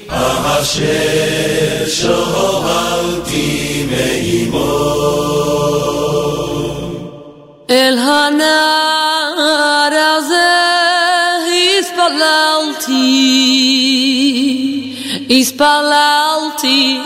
[0.09, 4.87] אשר שהובלתי מעמו.
[7.71, 10.53] אל הנער הזה
[11.79, 13.07] התפללתי,
[15.31, 16.99] התפללתי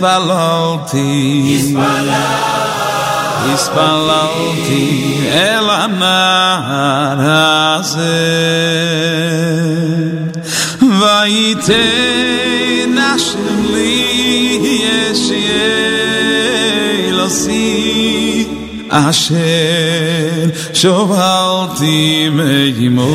[0.00, 1.60] espalalti,
[3.52, 7.50] espalalti, ela marase.
[11.00, 13.94] Vai te nasceli,
[15.10, 15.46] esce
[17.12, 18.48] lo si,
[18.88, 23.10] asce, sovalti me dimor.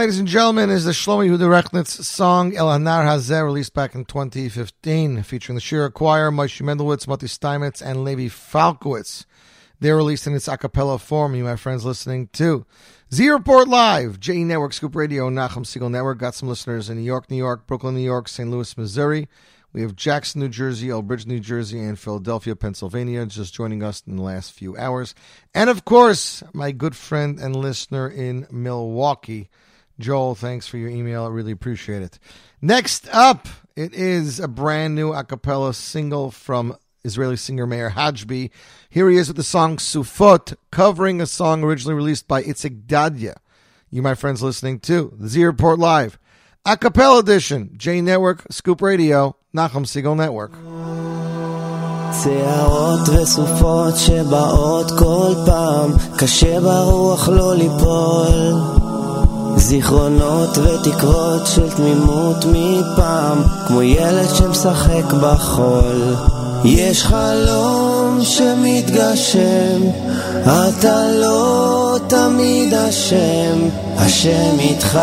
[0.00, 4.06] Ladies and gentlemen, is the Shlomo Yehuda Rechnitz song El Hanar Hazeh, released back in
[4.06, 9.26] 2015, featuring the Shira Choir, Moshe Mendelowitz, Moti Steinmetz, and Levi Falkowitz.
[9.78, 12.64] They're released in its a cappella form, you, my friends, listening to
[13.12, 16.16] Z Report Live, JE Network, Scoop Radio, Nachum Segal Network.
[16.16, 18.50] Got some listeners in New York, New York, Brooklyn, New York, St.
[18.50, 19.28] Louis, Missouri.
[19.74, 24.16] We have Jackson, New Jersey, Elbridge, New Jersey, and Philadelphia, Pennsylvania, just joining us in
[24.16, 25.14] the last few hours.
[25.54, 29.50] And of course, my good friend and listener in Milwaukee,
[30.00, 31.24] Joel, thanks for your email.
[31.24, 32.18] I really appreciate it.
[32.60, 33.46] Next up,
[33.76, 38.50] it is a brand new a cappella single from Israeli singer Meir Hajbi.
[38.88, 43.36] Here he is with the song Sufot, covering a song originally released by Itzik Dadya.
[43.90, 46.18] You, my friends, listening to the Z Report Live,
[46.64, 50.52] a cappella edition, J Network, Scoop Radio, Nachum Segal Network.
[52.22, 58.79] שערות וסופות שבאות כל פעם, קשה ברוח לא ליפול.
[59.56, 66.14] זיכרונות ותקוות של תמימות מפעם, כמו ילד שמשחק בחול.
[66.64, 69.82] יש חלום שמתגשם,
[70.42, 74.98] אתה לא תמיד אשם, השם איתך.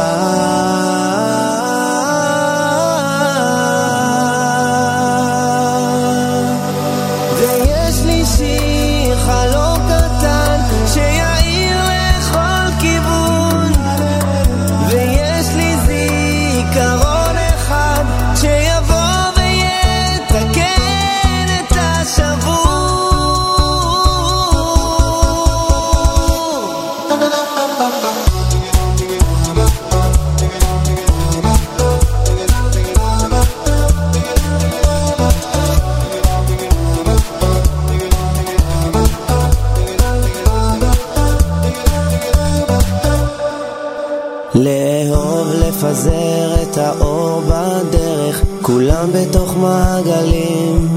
[45.78, 50.88] לפזר את האור בדרך, כולם בתוך מעגלים.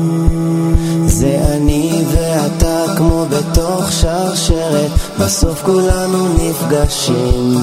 [1.07, 7.59] זה אני ואתה כמו בתוך שרשרת, בסוף כולנו נפגשים.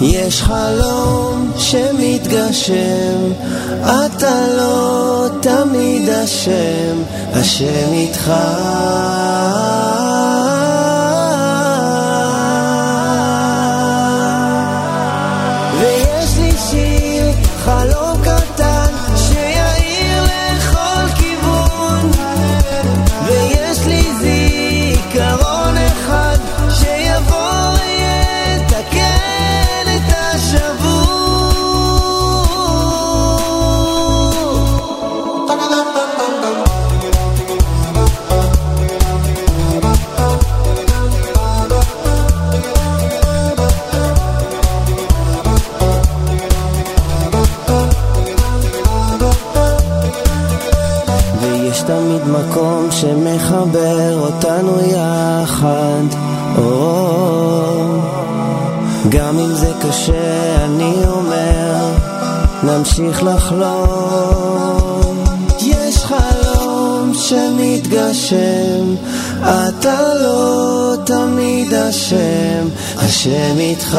[0.00, 3.32] יש חלום שמתגשם,
[3.82, 7.02] אתה לא תמיד אשם,
[7.32, 8.32] השם איתך.
[53.00, 56.06] שמחבר אותנו יחד.
[56.58, 57.96] או,
[59.08, 61.92] גם אם זה קשה, אני אומר,
[62.62, 65.24] נמשיך לחלום.
[65.60, 68.94] יש חלום שמתגשם,
[69.42, 73.98] אתה לא תמיד אשם, השם איתך.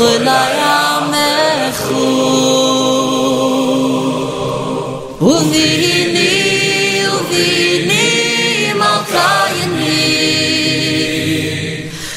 [0.00, 1.94] ולא יעמכו
[5.20, 9.90] וניני וביני מלכייני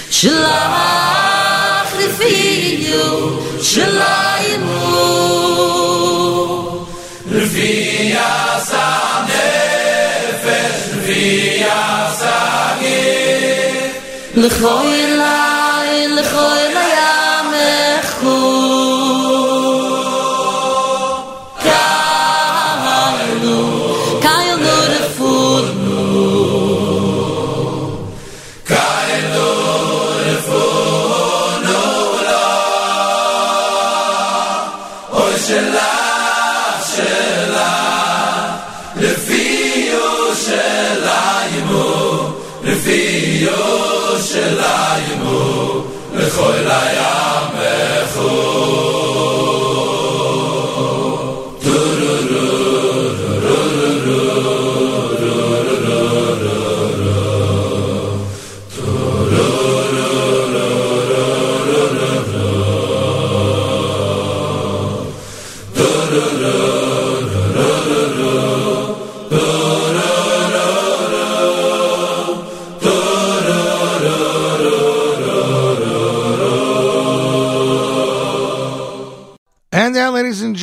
[0.10, 3.30] שלח רפיו
[3.61, 4.93] שליימו
[7.31, 10.73] רפי עשה נפש
[14.35, 15.02] לכוי
[44.34, 44.65] שלא
[45.11, 45.84] ימו
[46.15, 48.62] לכל הים מחור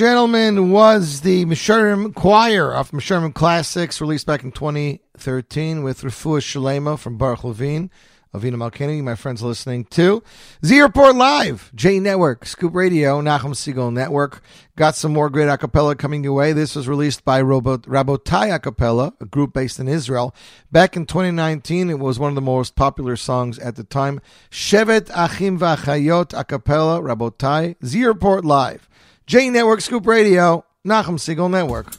[0.01, 6.98] gentlemen, was the Meshurim Choir of Meshurim Classics, released back in 2013 with Refuah Shalema
[6.98, 7.90] from Baruch Levine,
[8.35, 10.22] Avinu Malkeinu, my friends listening to.
[10.64, 14.43] Z Report Live, J Network, Scoop Radio, Nachum Segal Network.
[14.74, 16.55] Got some more great acapella coming your way.
[16.55, 20.35] This was released by Robo- Rabotai Acapella, a group based in Israel.
[20.72, 24.22] Back in 2019, it was one of the most popular songs at the time.
[24.51, 28.89] Shevet Achim V'Achayot Acapella, Rabotai, Z Report Live.
[29.32, 31.97] J Network, Scoop Radio, Nachum Siegel Network.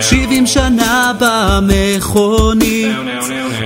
[0.00, 2.96] שבעים שנה במכונית,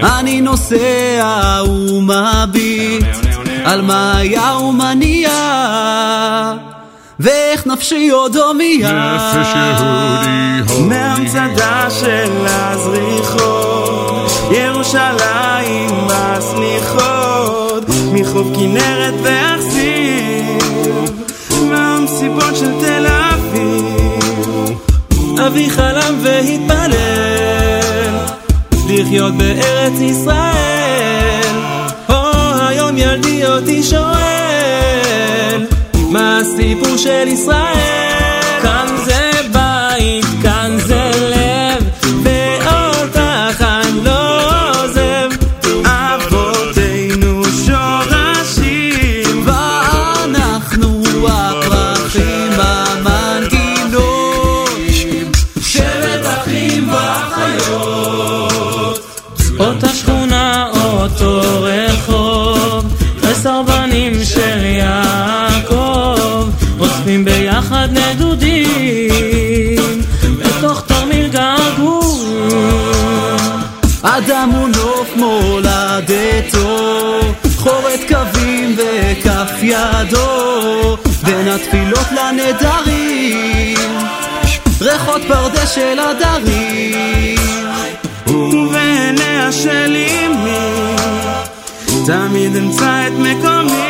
[0.03, 3.05] אני נוסע ומביט
[3.65, 6.57] על מה היה ומה נהיה,
[7.21, 9.17] ואיך נפשי עוד הומייה.
[9.17, 19.94] נפש יהודי מהמצדה של הזריחות, ירושלים בסליחות, מחוף כנרת ואכזיב,
[22.05, 24.79] מהמסיבות של תל אביב.
[25.47, 27.81] אבי חלם והתפלל,
[28.89, 31.57] לחיות בארץ ישראל.
[32.09, 32.15] או
[32.69, 35.67] היום ילדי אותי שואל,
[36.11, 37.94] מה הסיפור של ישראל?
[79.65, 83.79] ידו, בין התפילות לנדרים,
[84.81, 87.39] ריחות פרדס של הדרים.
[88.27, 90.97] ובעיניה של אמי,
[92.07, 93.85] תמיד אמצא את מקומי,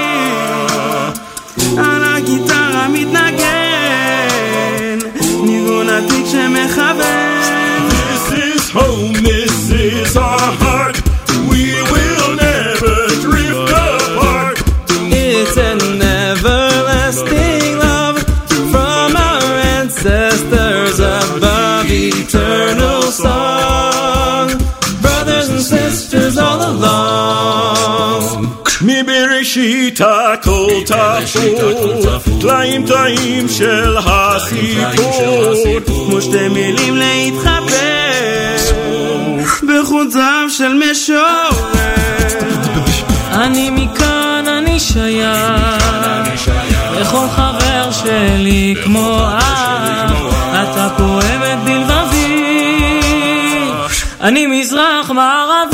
[1.78, 3.38] על הגיטרה מתנגן,
[5.42, 7.88] ניגון עתיק שמכוון.
[7.90, 9.33] This is home,
[29.56, 35.80] מבראשית הכל תפור, טלאים טלאים של הסיפור.
[36.06, 38.56] כמו שתי מילים להתחבר
[39.62, 41.48] בחוציו של משורר.
[43.32, 46.50] אני מכאן, אני שייך
[47.00, 50.12] לכל חבר שלי כמו אח.
[50.50, 52.40] אתה פה אמת בלבבי,
[54.20, 55.73] אני מזרח מערבי.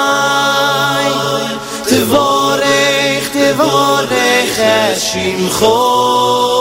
[1.88, 6.55] תבורך תבורך את שמחו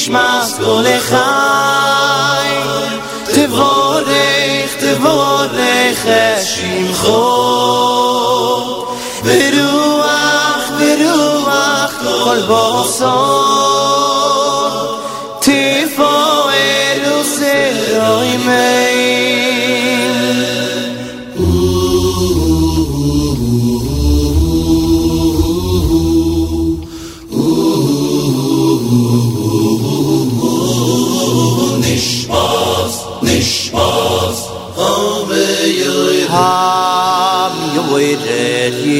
[0.00, 2.44] נשמס כל אחד.
[3.24, 7.70] תבורך תבורך את שמחו.
[9.24, 11.92] ורוח ורוח
[12.24, 13.69] כל בוסו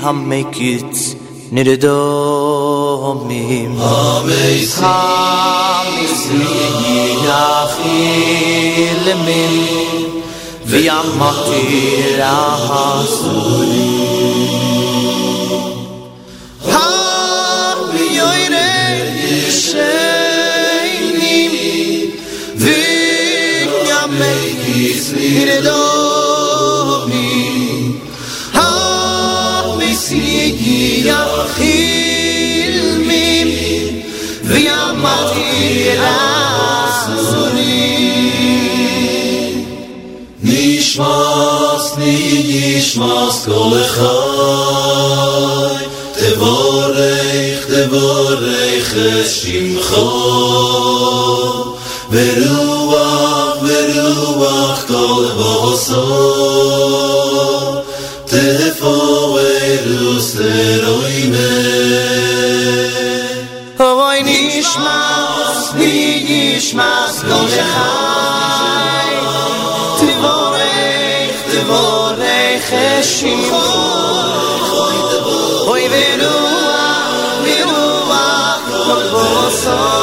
[0.00, 1.14] והמקיץ
[1.52, 2.64] נרדומים
[4.78, 6.34] המסיגי
[8.84, 9.66] יכילמים
[10.66, 12.16] וימתי
[12.70, 13.54] הסורים
[24.88, 26.40] והמקיץ נרדומים
[29.72, 30.24] המסיגי
[31.54, 33.48] יכילמים
[34.44, 37.24] וימתי הסורים
[40.42, 44.04] נשמס, נשמס כל אחד,
[46.12, 50.04] תבורך, תבורך את שמחו,
[52.10, 53.27] ורוח,
[53.69, 56.01] ברוח תול בוסו
[58.25, 61.37] תפו אלוס אלוי מה
[63.79, 66.25] אוי נשמאס מי
[66.57, 69.15] נשמאס כל שחי
[69.97, 73.61] תבורך תבורך אשימו
[75.67, 77.09] אוי ברוח
[77.43, 79.98] ברוח תול בוסו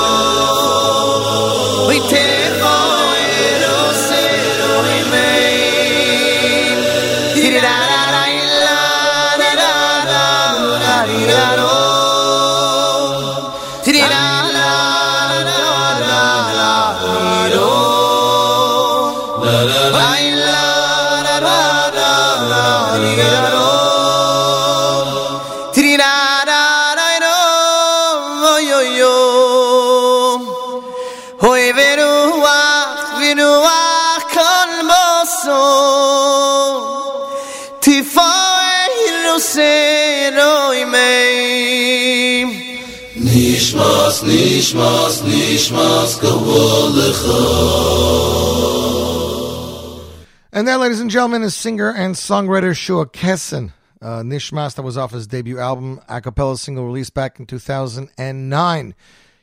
[50.53, 53.73] And that, ladies and gentlemen, is singer and songwriter Shua Kessin.
[54.03, 58.95] Uh, nishmas, that was off his debut album, a cappella single released back in 2009.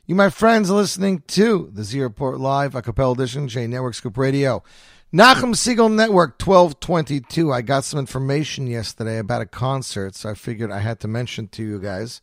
[0.06, 3.94] You, my friends, are listening to the Z Report Live, a cappella edition, J Network
[3.94, 4.62] Scoop Radio.
[5.14, 7.50] Nachum Segal Network 1222.
[7.50, 11.48] I got some information yesterday about a concert, so I figured I had to mention
[11.48, 12.20] to you guys.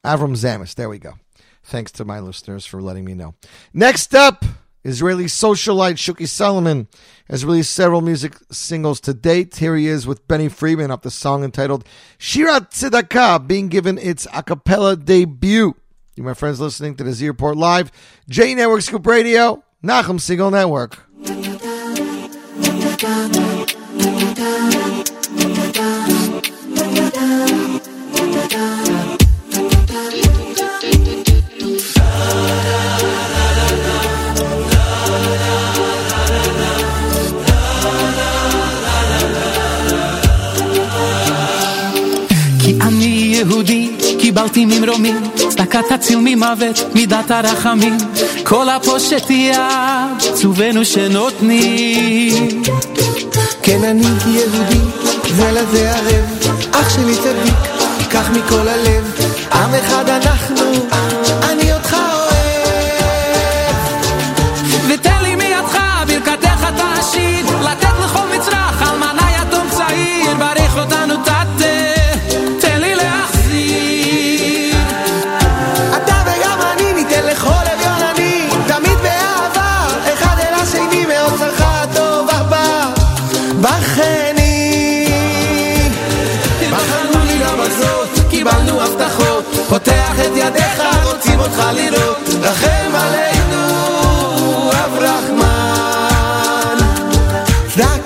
[0.04, 0.74] Avram Zamis.
[0.74, 1.20] There we go.
[1.64, 3.36] Thanks to my listeners for letting me know.
[3.74, 4.44] Next up,
[4.84, 6.88] Israeli socialite Shuki Solomon
[7.30, 9.56] has released several music singles to date.
[9.56, 11.86] Here he is with Benny Friedman off the song entitled
[12.18, 15.76] Shirat Tzedakah, being given its a cappella debut.
[16.16, 17.92] You, my friends, listening to the Z Report Live,
[18.28, 21.08] J Network Scoop Radio, Nachum Segal Network.
[44.34, 45.16] קיבלתי ממרומים,
[45.50, 47.98] צדקת תציל ממוות, מידת הרחמים.
[48.44, 49.58] כל הפושט יד,
[50.34, 52.64] צובנו שנותנים.
[53.64, 54.80] כן אני יהודי,
[55.36, 56.26] זה לזה ערב,
[56.72, 57.56] אח שלי צדיק,
[58.10, 59.16] קח מכל הלב,
[59.54, 60.66] עם אחד אנחנו,
[92.42, 93.32] רחם עלינו.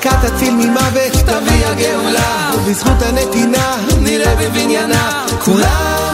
[0.05, 6.04] צדקה תציל ממוות, תביא הגאולה, ובזכות הנתינה, נראה בבניינה, כולם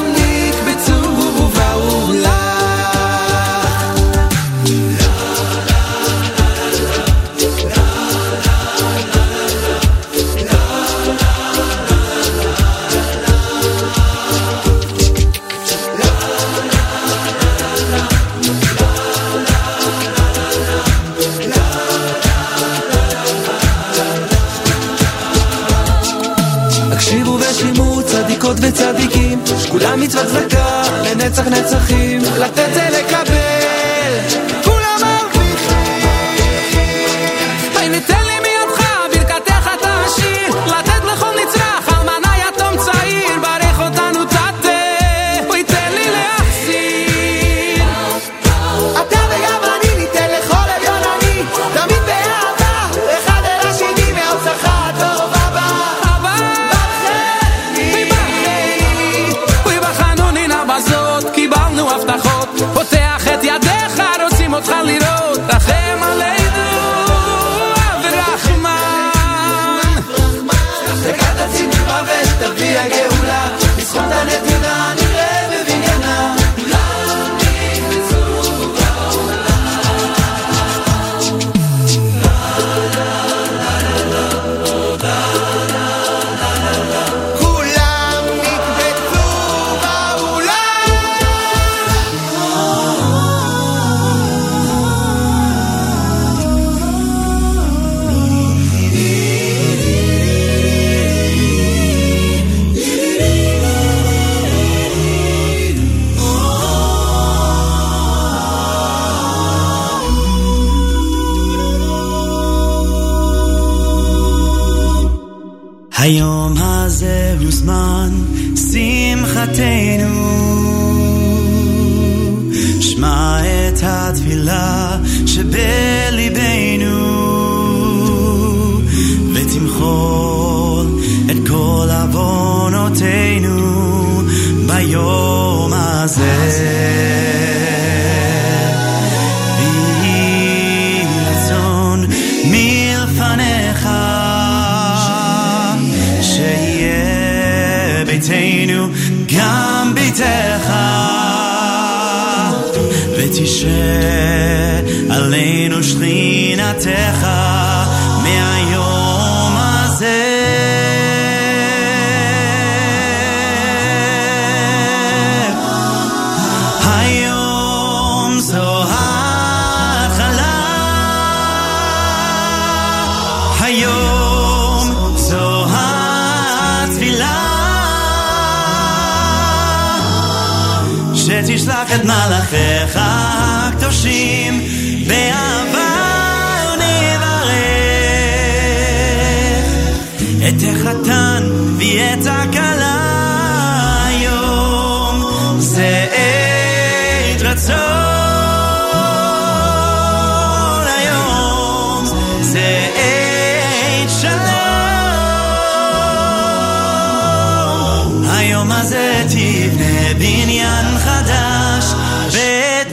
[30.11, 33.40] מצוות צדקה לנצח נצחים, לתת זה לקבל,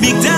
[0.00, 0.37] Big time.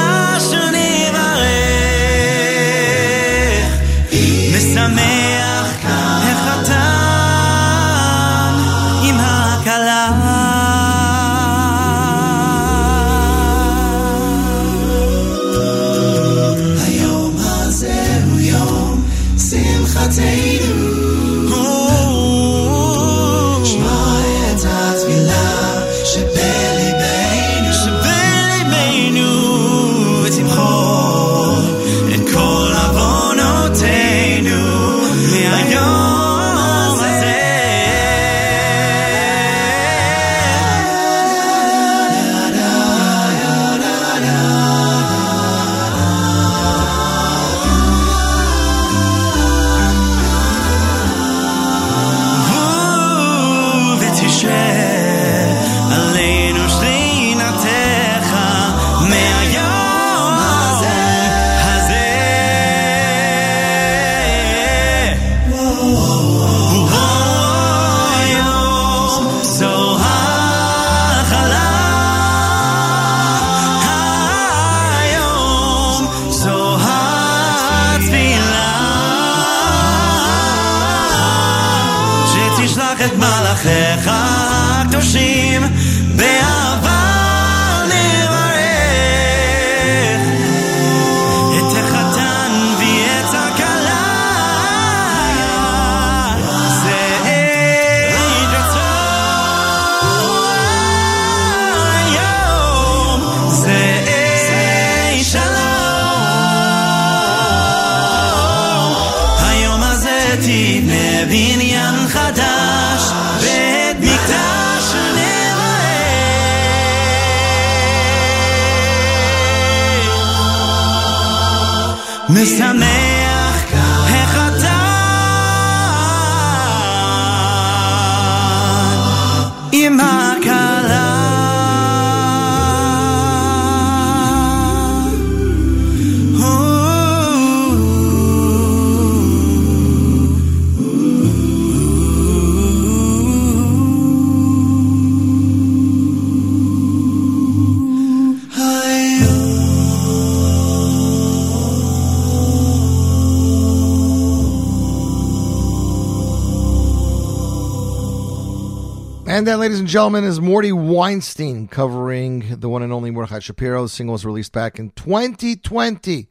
[159.90, 163.82] Gentlemen, is Morty Weinstein covering the one and only Mordechai Shapiro.
[163.82, 166.28] The single was released back in 2020.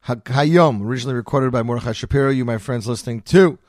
[0.00, 2.30] Ha- Hayom, originally recorded by Mordechai Shapiro.
[2.30, 3.60] You, my friends, listening to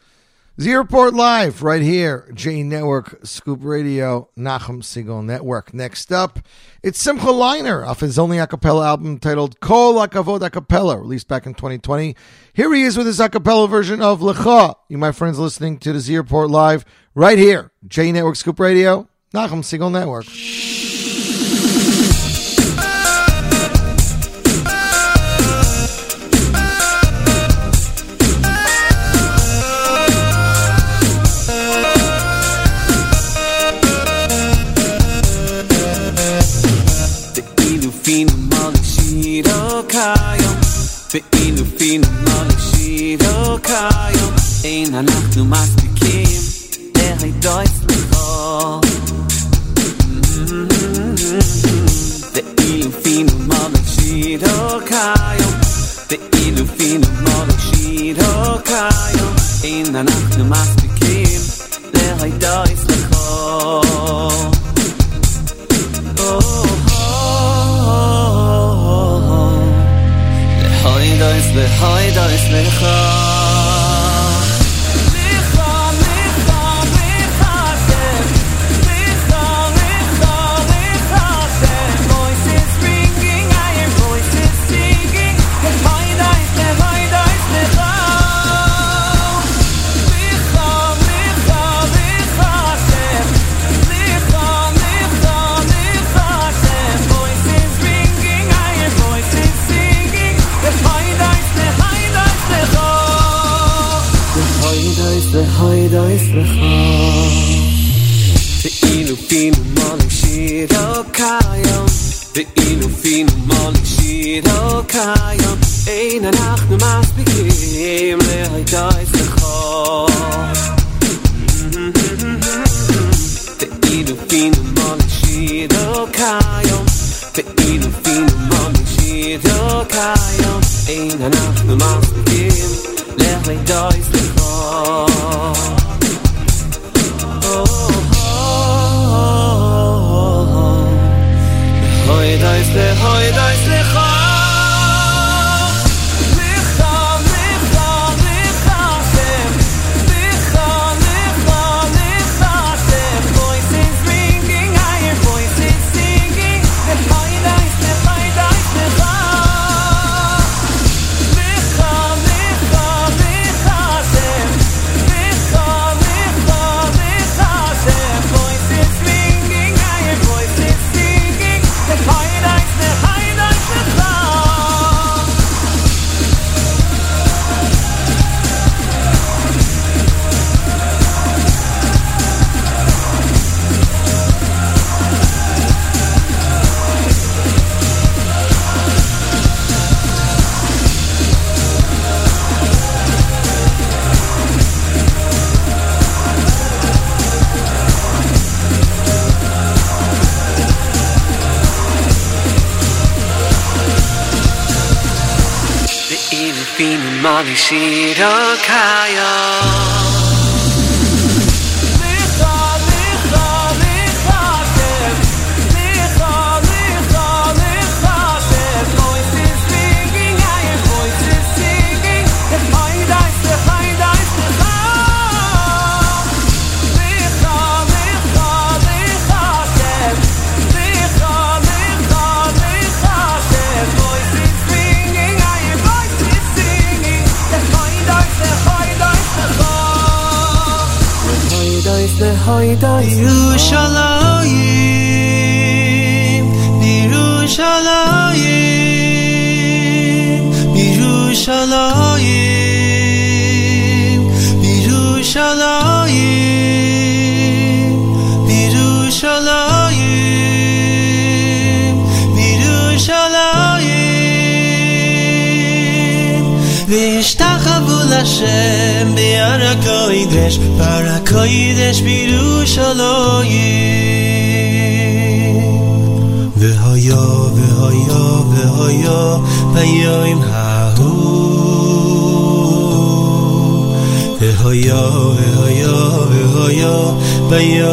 [0.60, 5.72] Z Report Live right here, J Network, Scoop Radio, Nachum Segal Network.
[5.72, 6.39] Next up,
[6.81, 11.45] it's Simcha Leiner off his only a cappella album titled Kol Akavod Acapella, released back
[11.45, 12.15] in 2020.
[12.53, 14.73] Here he is with his a cappella version of Lecha.
[14.89, 19.63] You, my friends, listening to the Report Live right here, J Network, Scoop Radio, Nachum
[19.63, 20.27] Segal Network.
[41.13, 44.33] ואילו פינו מרגישי לא קיום,
[44.63, 45.90] אין אנחנו מספיק
[54.20, 55.54] מלך שידו קיום
[56.10, 59.34] ואילו פינו מלך שידו קיום
[59.64, 61.40] אין אנחנו מספיקים
[61.94, 63.16] להידויס לך
[70.84, 73.19] להידויס להידויס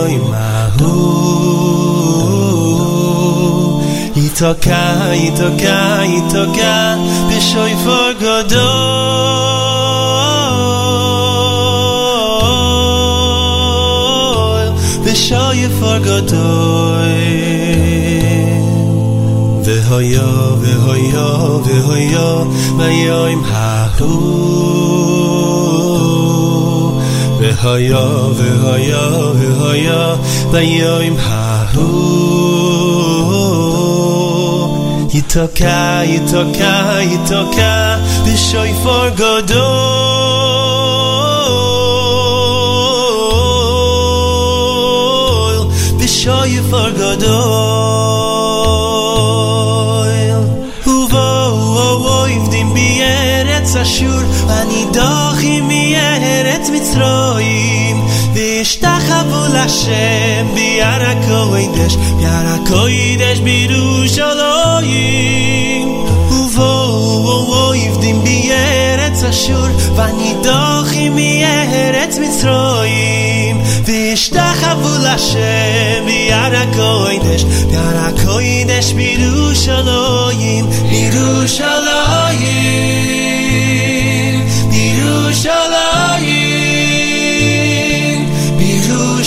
[0.07, 1.43] ביום ההוא.
[4.15, 6.95] יתוקע, יתוקע, יתוקע,
[7.27, 8.63] בשויפור גדול.
[15.05, 16.93] בשויפור גדול.
[19.63, 20.27] והיה,
[20.61, 21.27] והיה,
[21.65, 22.43] והיה,
[22.77, 25.16] ביום ההוא.
[27.67, 28.05] והיה,
[28.37, 29.07] והיה,
[29.59, 30.15] והיה,
[30.51, 32.43] ביום ההוא.
[35.13, 39.83] יתוקע, יתוקע, יתוקע, בשויפור גדול.
[45.99, 48.03] בשויפור גדול.
[50.87, 57.36] ובואו עובדים בארץ אשור, הנידוחים מארץ מצרים.
[59.32, 65.88] Hashem Bi'ar HaKodesh Bi'ar HaKodesh B'Yerushalayim
[66.38, 73.56] Uvo Yivdim B'Yeretz Ashur V'nidochim B'Yeretz Mitzroyim
[73.86, 82.97] V'yishtachavu L'Hashem Bi'ar HaKodesh Bi'ar HaKodesh B'Yerushalayim B'Yerushalayim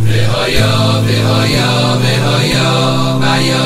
[0.08, 0.74] V'haya,
[1.08, 1.72] v'haya,
[2.04, 2.70] v'haya,
[3.22, 3.64] v'haya,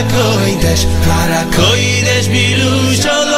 [0.00, 3.28] הקוידש ביער הקוידש בירושלים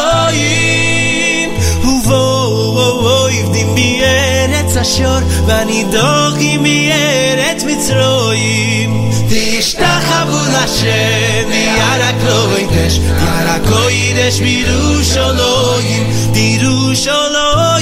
[1.85, 17.73] ובואו עבדים מארץ אשור ונידוחים מארץ מצרויים וישתחוו לשם ביער הקוידש ביער הקוידש בירושלים בירושלים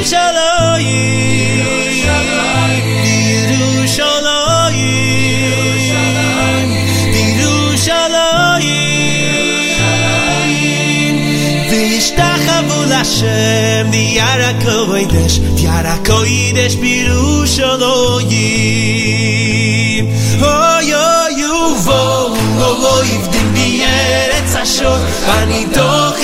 [10.33, 11.17] בירושלים
[11.71, 17.31] וישתחוו לשם ביער הקוידש ביער הקוידש בירושלים
[20.43, 24.97] אוי אוי ובואו אוי עבדים בארץ אשור
[25.27, 26.24] ונידוחים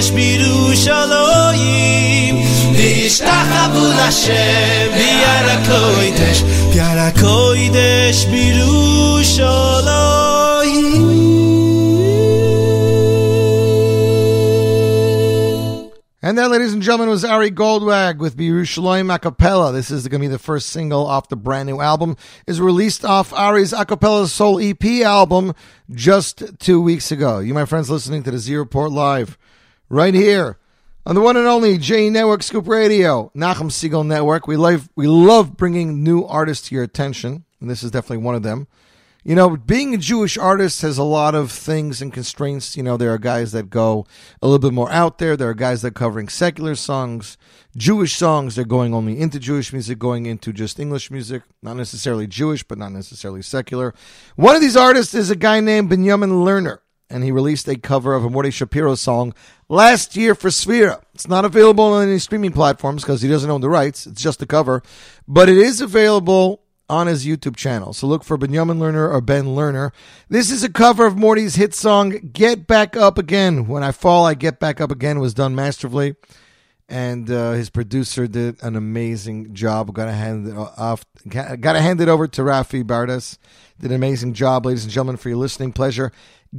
[0.00, 1.56] הקוידש בירושלים
[2.72, 6.42] וישתחוו לשם ביער הקוידש
[6.72, 9.76] ביער הקוידש בירושלים
[16.22, 19.72] And that, ladies and gentlemen, was Ari Goldwag with Yerushalayim Acapella.
[19.72, 22.16] This is going to be the first single off the brand new album.
[22.48, 25.54] is released off Ari's Acapella Soul EP album
[25.92, 27.38] just two weeks ago.
[27.38, 29.38] You, my friends, listening to the Z Report Live
[29.91, 30.57] right here
[31.05, 34.47] on the one and only J Network Scoop Radio, Nachum Segal Network.
[34.47, 38.35] We love we love bringing new artists to your attention, and this is definitely one
[38.35, 38.67] of them.
[39.23, 42.75] You know, being a Jewish artist has a lot of things and constraints.
[42.75, 44.07] You know, there are guys that go
[44.41, 45.37] a little bit more out there.
[45.37, 47.37] There are guys that are covering secular songs,
[47.75, 48.55] Jewish songs.
[48.55, 52.79] They're going only into Jewish music, going into just English music, not necessarily Jewish, but
[52.79, 53.93] not necessarily secular.
[54.37, 56.79] One of these artists is a guy named Benjamin Lerner,
[57.11, 59.33] and he released a cover of a Mordei Shapiro song
[59.69, 61.01] last year for Sefira.
[61.13, 64.07] It's not available on any streaming platforms because he doesn't own the rights.
[64.07, 64.81] It's just a cover,
[65.27, 67.93] but it is available on his YouTube channel.
[67.93, 69.91] So look for Benjamin Lerner or Ben Lerner.
[70.27, 74.25] This is a cover of Morty's hit song "Get Back Up Again." When I fall,
[74.25, 76.15] I get back up again was done masterfully,
[76.91, 79.93] and uh, his producer did an amazing job.
[79.93, 81.05] Got to hand it off.
[81.27, 83.37] Got to hand it over to Rafi Bardas.
[83.79, 86.11] Did an amazing job, ladies and gentlemen, for your listening pleasure.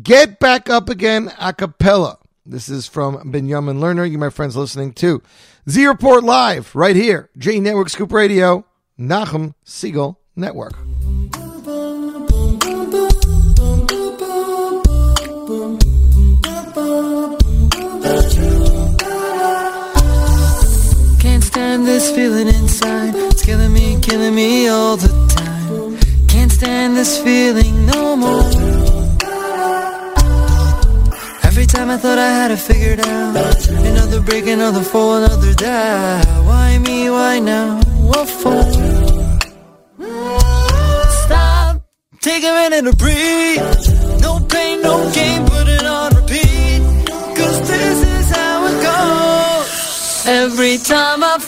[0.02, 4.10] Get back up again a cappella This is from Benjamin Lerner.
[4.10, 5.22] You, my friends, listening to
[5.68, 8.64] Z Report Live right here, J Network Scoop Radio,
[8.98, 10.72] Nachum Segal Network.
[21.72, 23.14] Can't this feeling inside.
[23.14, 25.96] It's killing me, killing me all the time.
[26.28, 28.50] Can't stand this feeling no more.
[31.48, 33.68] Every time I thought I had it figured out.
[33.68, 36.22] Another break, another fall, another die.
[36.44, 37.08] Why me?
[37.08, 37.80] Why now?
[38.10, 38.62] What for?
[41.24, 41.80] Stop.
[42.20, 44.20] Take a minute to breathe.
[44.20, 46.82] No pain, no gain, put it on repeat.
[47.38, 50.26] Cause this is how it goes.
[50.26, 51.38] Every time I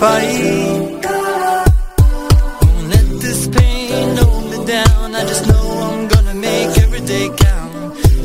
[0.00, 1.00] fight.
[2.62, 5.14] Won't let this pain hold me down.
[5.20, 7.72] I just know I'm gonna make every day count.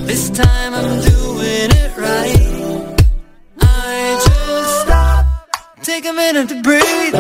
[0.10, 2.96] This time I'm doing it right.
[3.60, 3.94] I
[4.28, 5.26] just stop.
[5.84, 7.14] Take a minute to breathe.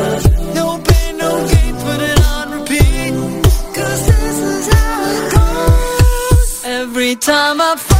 [0.59, 3.13] No pain, no gain, put it on repeat.
[3.77, 6.65] Cause this is how it goes.
[6.81, 7.94] Every time I fall,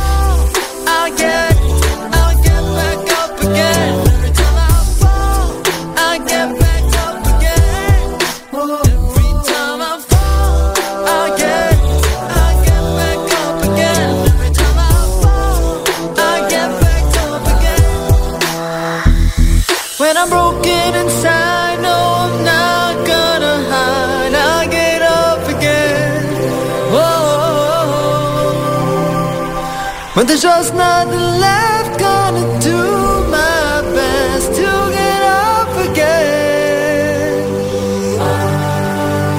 [30.16, 32.00] But there's just nothing left.
[32.00, 32.80] Gonna do
[33.28, 37.44] my best to get up again.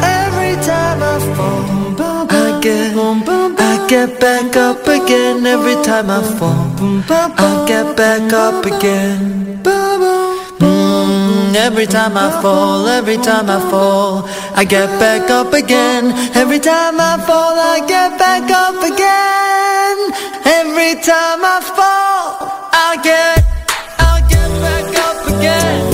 [0.05, 1.97] Every time I fall,
[2.29, 5.47] I get, I get back up again.
[5.47, 6.69] Every time I fall,
[7.39, 9.63] I get back up again.
[10.61, 16.13] Mm, every time I fall, every time I fall, I get back up again.
[16.37, 19.56] Every time I fall, I get back up again.
[19.97, 23.43] Every time I fall, I get,
[23.99, 25.86] I get back up again.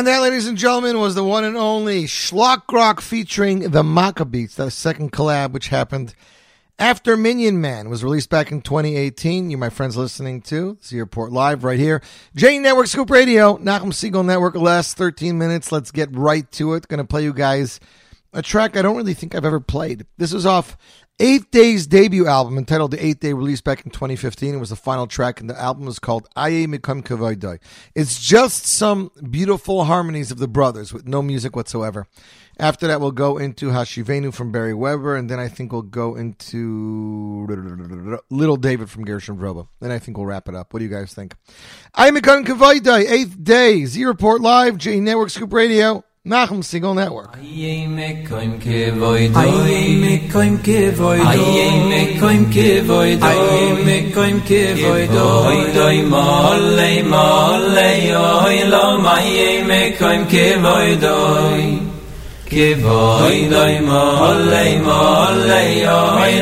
[0.00, 4.54] And that, ladies and gentlemen, was the one and only Shlock Rock featuring the Maccabeats,
[4.54, 6.14] the second collab which happened
[6.78, 9.50] after Minyan Man was released back in 2018.
[9.50, 12.00] You, my friends, listening to this Z Report Live right here.
[12.34, 14.54] J Network Scoop Radio, Nachum Segal Network.
[14.54, 15.70] Last 13 minutes.
[15.70, 16.88] Let's get right to it.
[16.88, 17.78] Going to play you guys
[18.32, 20.06] a track I don't really think I've ever played.
[20.16, 20.78] This was off
[21.20, 24.54] Eighth Day's debut album entitled The Eighth Day, released back in 2015.
[24.54, 27.58] It was the final track, and the album was called Aye Mikom Kavoidoi.
[27.94, 32.06] It's just some beautiful harmonies of the brothers with no music whatsoever.
[32.58, 36.16] After that, we'll go into Hashivenu from Barry Weber, and then I think we'll go
[36.16, 37.46] into
[38.30, 39.68] Little David from Gershon Veroba.
[39.80, 40.72] Then I think we'll wrap it up.
[40.72, 41.34] What do you guys think?
[41.94, 46.94] Aye Mikom Kavoidoi, Eighth Day, Z Report Live, J Network Scoop Radio, nach dem Signal
[46.94, 47.30] Network.
[47.34, 53.22] Aye me koim ke void aye me koim ke void aye me koim ke void
[53.22, 56.02] aye me koim ke void oy doy.
[56.02, 57.90] molle molle
[58.20, 61.80] oy lo maye me koim ke void oy
[62.50, 65.56] ke void doy molle molle
[65.88, 66.40] oy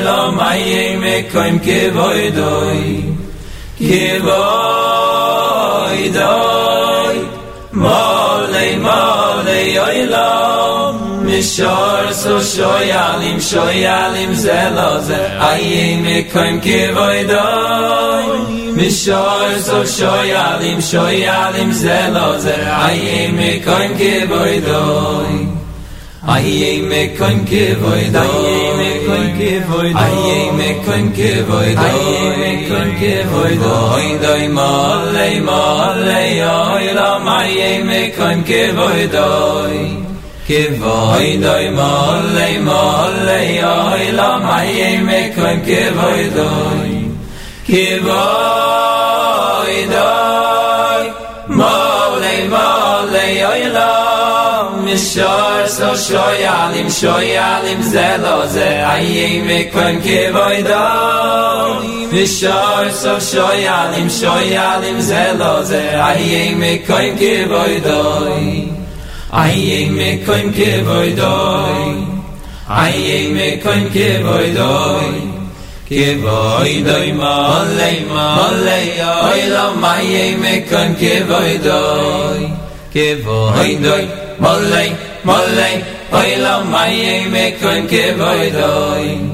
[11.43, 15.21] shor so shoyalim shoyalim zeloze
[15.51, 18.27] ayim ikoym kivoidoy
[18.79, 22.57] mishor so shoyalim shoyalim zeloze
[22.87, 25.59] ayim ikoym kivoidoy
[26.29, 28.23] Ayey me kon ke voy da
[28.79, 31.87] me kon ke voy da ayey me kon ke voy da
[32.41, 34.69] me kon ke voy da oy doy ma
[35.15, 40.08] lei ma lei oy la ma ayey me kon ke voy da
[40.49, 46.93] ke vay dai mal le mal le ay la mai me kan ke vay dai
[47.67, 51.03] ke vay dai
[51.59, 52.15] mal
[53.75, 53.91] la
[54.87, 54.97] mi
[55.77, 62.25] so shoy alim shoy alim ze lo ze ay me kan ke vay dai
[63.03, 67.75] so shoy alim shoy alim ze lo ze ay me kan ke vay
[69.31, 72.07] 아이 잉메칸케 보이 다이
[72.67, 75.39] 아이 잉메칸케 보이 다이
[75.87, 82.53] 케 보이 다이 몰레 몰레 아이 로 마이 메칸케 보이 다이
[82.93, 89.31] 케 보이 다이 몰레 몰레 아이 로 마이 메칸케 보이 다이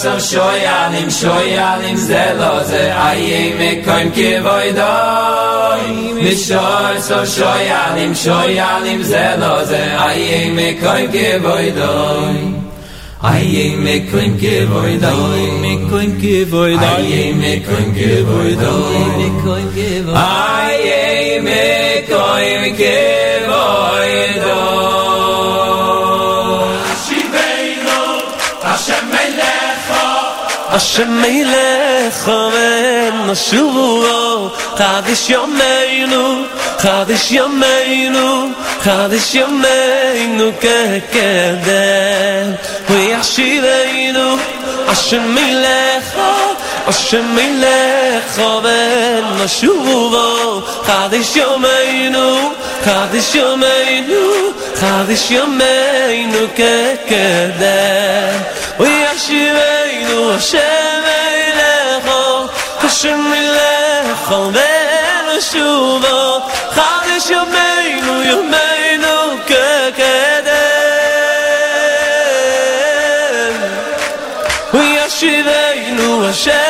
[0.00, 3.24] so shoy an im shoy an im zeloze ay
[3.58, 4.92] me kein ke voido
[6.22, 11.92] mi shoy so shoy an im shoy an im zeloze ay me kein ke voido
[13.32, 18.74] ay me kein ke voido ay me kein ke voido ay me kein ke voido
[18.96, 21.64] ay me kein ke voido ay me
[22.12, 22.98] kein ke
[23.50, 24.79] voido
[30.72, 36.42] השם ילך ומן נשובו חדש ימינו
[36.78, 38.46] חדש ימינו
[38.80, 42.52] חדש ימינו כקדם
[42.90, 44.36] וישירינו
[44.88, 46.16] השם ילך
[46.86, 52.52] השם ילך ומן נשובו חדש ימינו
[52.84, 54.32] חדש ימינו
[54.74, 62.20] חדש ימינו כקדם וישירינו V'yashiveinu Hashem Eilecho
[62.82, 66.18] Hashem Eilecho Ben Shuvo
[66.76, 69.16] Chadish Yomeinu Yomeinu
[69.48, 70.70] Kekedem
[74.72, 76.69] V'yashiveinu Hashem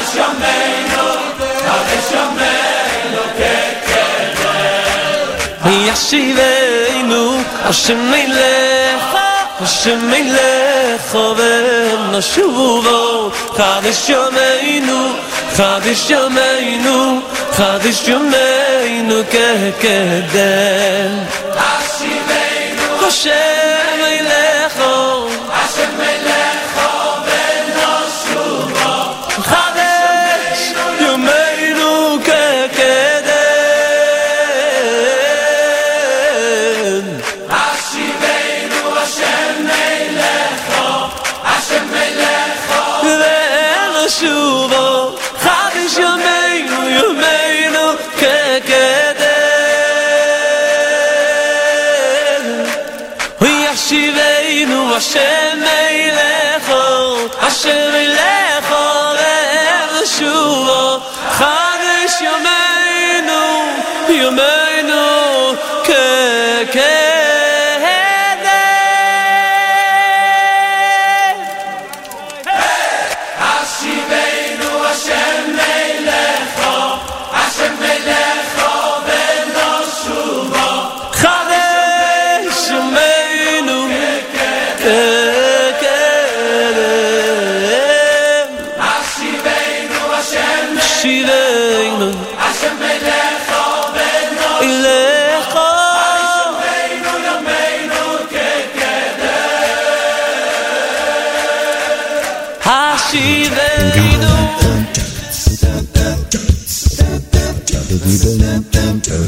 [0.00, 1.06] Kadesh Yameinu,
[1.66, 4.40] Kadesh Yameinu kekedem.
[5.92, 9.16] ישיבנו השם מלך
[9.60, 15.12] השם מלך ונשובו חדש ימינו
[15.56, 17.20] חדש ימינו
[17.52, 21.10] חדש ימינו כקדם
[21.56, 23.59] Hashivenu, השם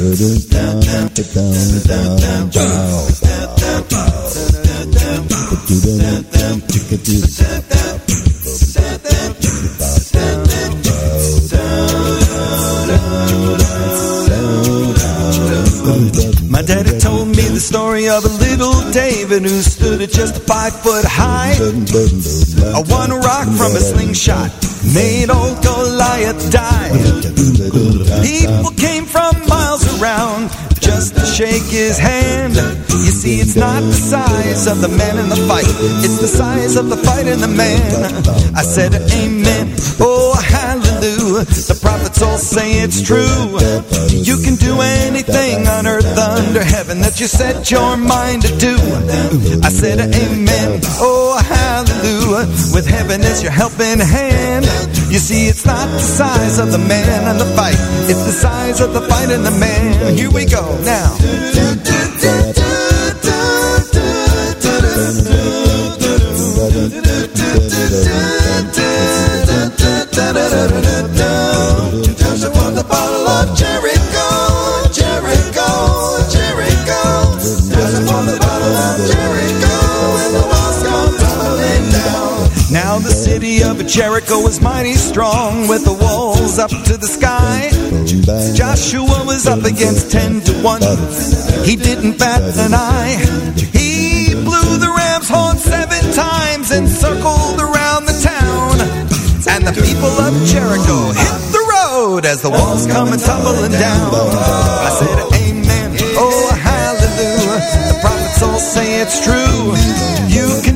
[0.03, 0.11] My
[16.63, 21.05] daddy told me the story of a little David who stood at just five foot
[21.07, 21.55] high.
[22.75, 24.51] A one rock from a slingshot
[24.95, 26.91] made old Goliath die.
[28.23, 29.05] People came
[30.03, 30.51] around
[30.81, 32.57] just to shake his hand.
[32.91, 35.67] You see, it's not the size of the man in the fight,
[36.05, 38.27] it's the size of the fight in the man.
[38.57, 39.75] I said, Amen.
[40.01, 40.12] Oh.
[41.49, 43.59] The prophets all say it's true.
[44.11, 48.77] You can do anything on earth under heaven that you set your mind to do.
[49.63, 50.81] I said, Amen.
[51.03, 52.47] Oh, hallelujah.
[52.75, 54.67] With heaven as your helping hand.
[55.11, 57.77] You see, it's not the size of the man and the fight,
[58.09, 60.17] it's the size of the fight and the man.
[60.17, 61.13] Here we go now.
[83.93, 87.69] Jericho was mighty strong with the walls up to the sky.
[88.57, 90.81] Joshua was up against 10 to 1.
[91.69, 93.21] He didn't bat an eye.
[93.77, 98.81] He blew the ram's horn seven times and circled around the town.
[99.53, 104.09] And the people of Jericho hit the road as the walls come tumbling down.
[104.09, 105.93] I said, Amen.
[106.17, 107.61] Oh, hallelujah.
[107.93, 109.77] The prophets all say it's true.
[110.33, 110.72] You can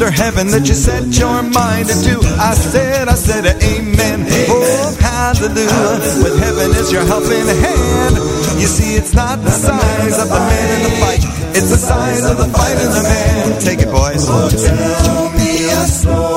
[0.00, 2.16] under heaven that you set your mind to do.
[2.40, 4.24] I said, I said, Amen.
[4.48, 6.24] Oh, hallelujah.
[6.24, 8.16] With heaven as your helping hand.
[8.56, 12.24] You see, it's not the size of the man in the fight, it's the size
[12.24, 13.60] of the fight in the man.
[13.60, 14.24] Take it, boys.
[14.24, 16.29] Oh, tell me a story,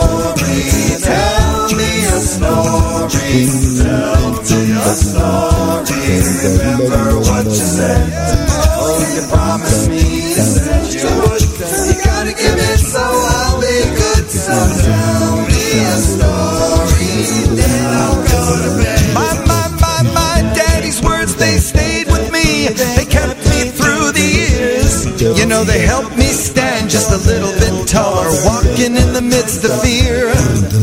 [22.96, 24.94] They kept me through the years.
[25.40, 29.64] You know, they helped me stand just a little bit taller, walking in the midst
[29.64, 30.30] of fear.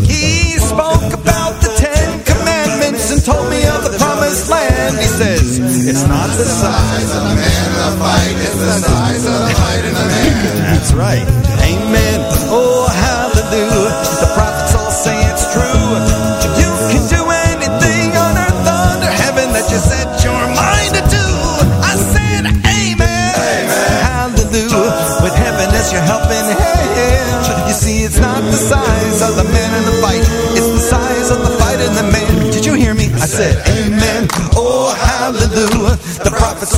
[0.08, 4.96] He spoke about the Ten Commandments and told me of the promised land.
[4.96, 9.54] He says, It's not the size of man in fight, it's the size of the
[9.60, 10.56] fight in the man.
[10.72, 11.26] That's right.
[11.60, 11.89] Amen.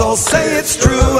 [0.03, 1.15] All say it's true.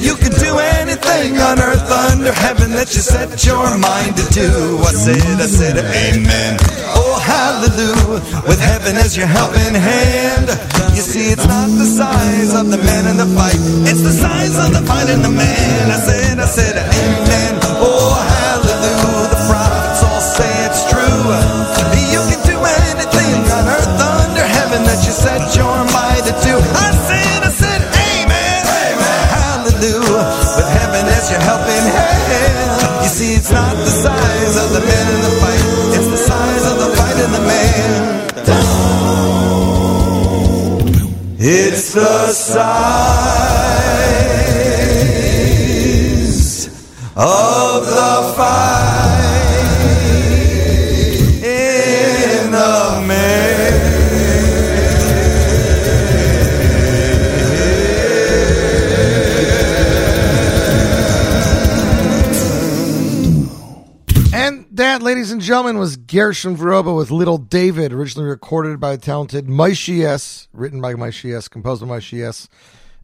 [0.00, 4.48] You can do anything on earth under heaven that you set your mind to do.
[4.80, 6.56] I said, I said, Amen.
[6.96, 8.48] Oh, hallelujah.
[8.48, 10.48] With heaven as your helping hand.
[10.96, 14.56] You see, it's not the size of the man in the fight, it's the size
[14.58, 15.90] of the fight in the man.
[15.90, 17.59] I said, I said, Amen.
[42.54, 43.49] The
[66.10, 71.36] Gershon Veroba with Little David, originally recorded by the talented Maishi S, written by Maishi
[71.36, 72.48] S, composed by Maishi S,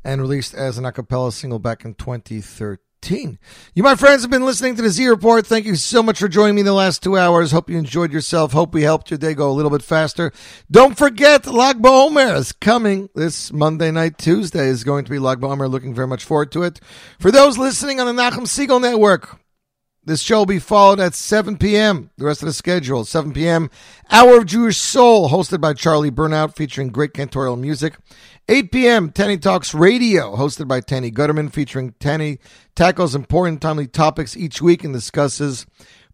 [0.02, 3.38] and released as an a cappella single back in 2013.
[3.74, 5.46] You, my friends, have been listening to the Z Report.
[5.46, 7.52] Thank you so much for joining me in the last two hours.
[7.52, 8.52] Hope you enjoyed yourself.
[8.52, 10.32] Hope we helped your day go a little bit faster.
[10.68, 14.18] Don't forget, Lag BaOmer is coming this Monday night.
[14.18, 15.70] Tuesday is going to be Lag BaOmer.
[15.70, 16.80] Looking very much forward to it.
[17.20, 19.38] For those listening on the Nachum Segal Network,
[20.06, 22.10] this show will be followed at 7 p.m.
[22.16, 23.68] The rest of the schedule, 7 p.m.
[24.08, 27.96] Hour of Jewish Soul, hosted by Charlie Bernhaut, featuring great cantorial music.
[28.48, 29.10] 8 p.m.
[29.10, 32.38] Tanny Talks Radio, hosted by Tanny Gutterman, featuring Tanny
[32.76, 35.66] tackles important timely topics each week and discusses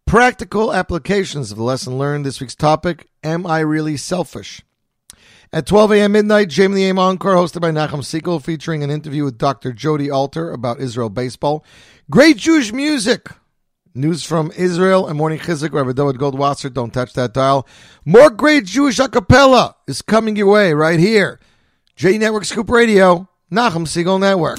[0.07, 2.25] practical applications of the lesson learned.
[2.25, 4.63] This week's topic, Am I Really Selfish?
[5.53, 6.13] At 12 a.m.
[6.13, 9.75] midnight, JM in the AM Encore, hosted by Nachum Segal, featuring an interview with Dr.
[9.75, 11.63] Jody Alter about Israel baseball.
[12.09, 13.29] Great Jewish music.
[13.95, 16.73] News from Israel and Morning Chizuk, Rabbi David Goldwasser.
[16.73, 17.67] Don't touch that dial.
[18.07, 21.39] More great Jewish a cappella is coming your way right here.
[21.95, 24.59] J Network Scoop Radio, Nachum Segal Network.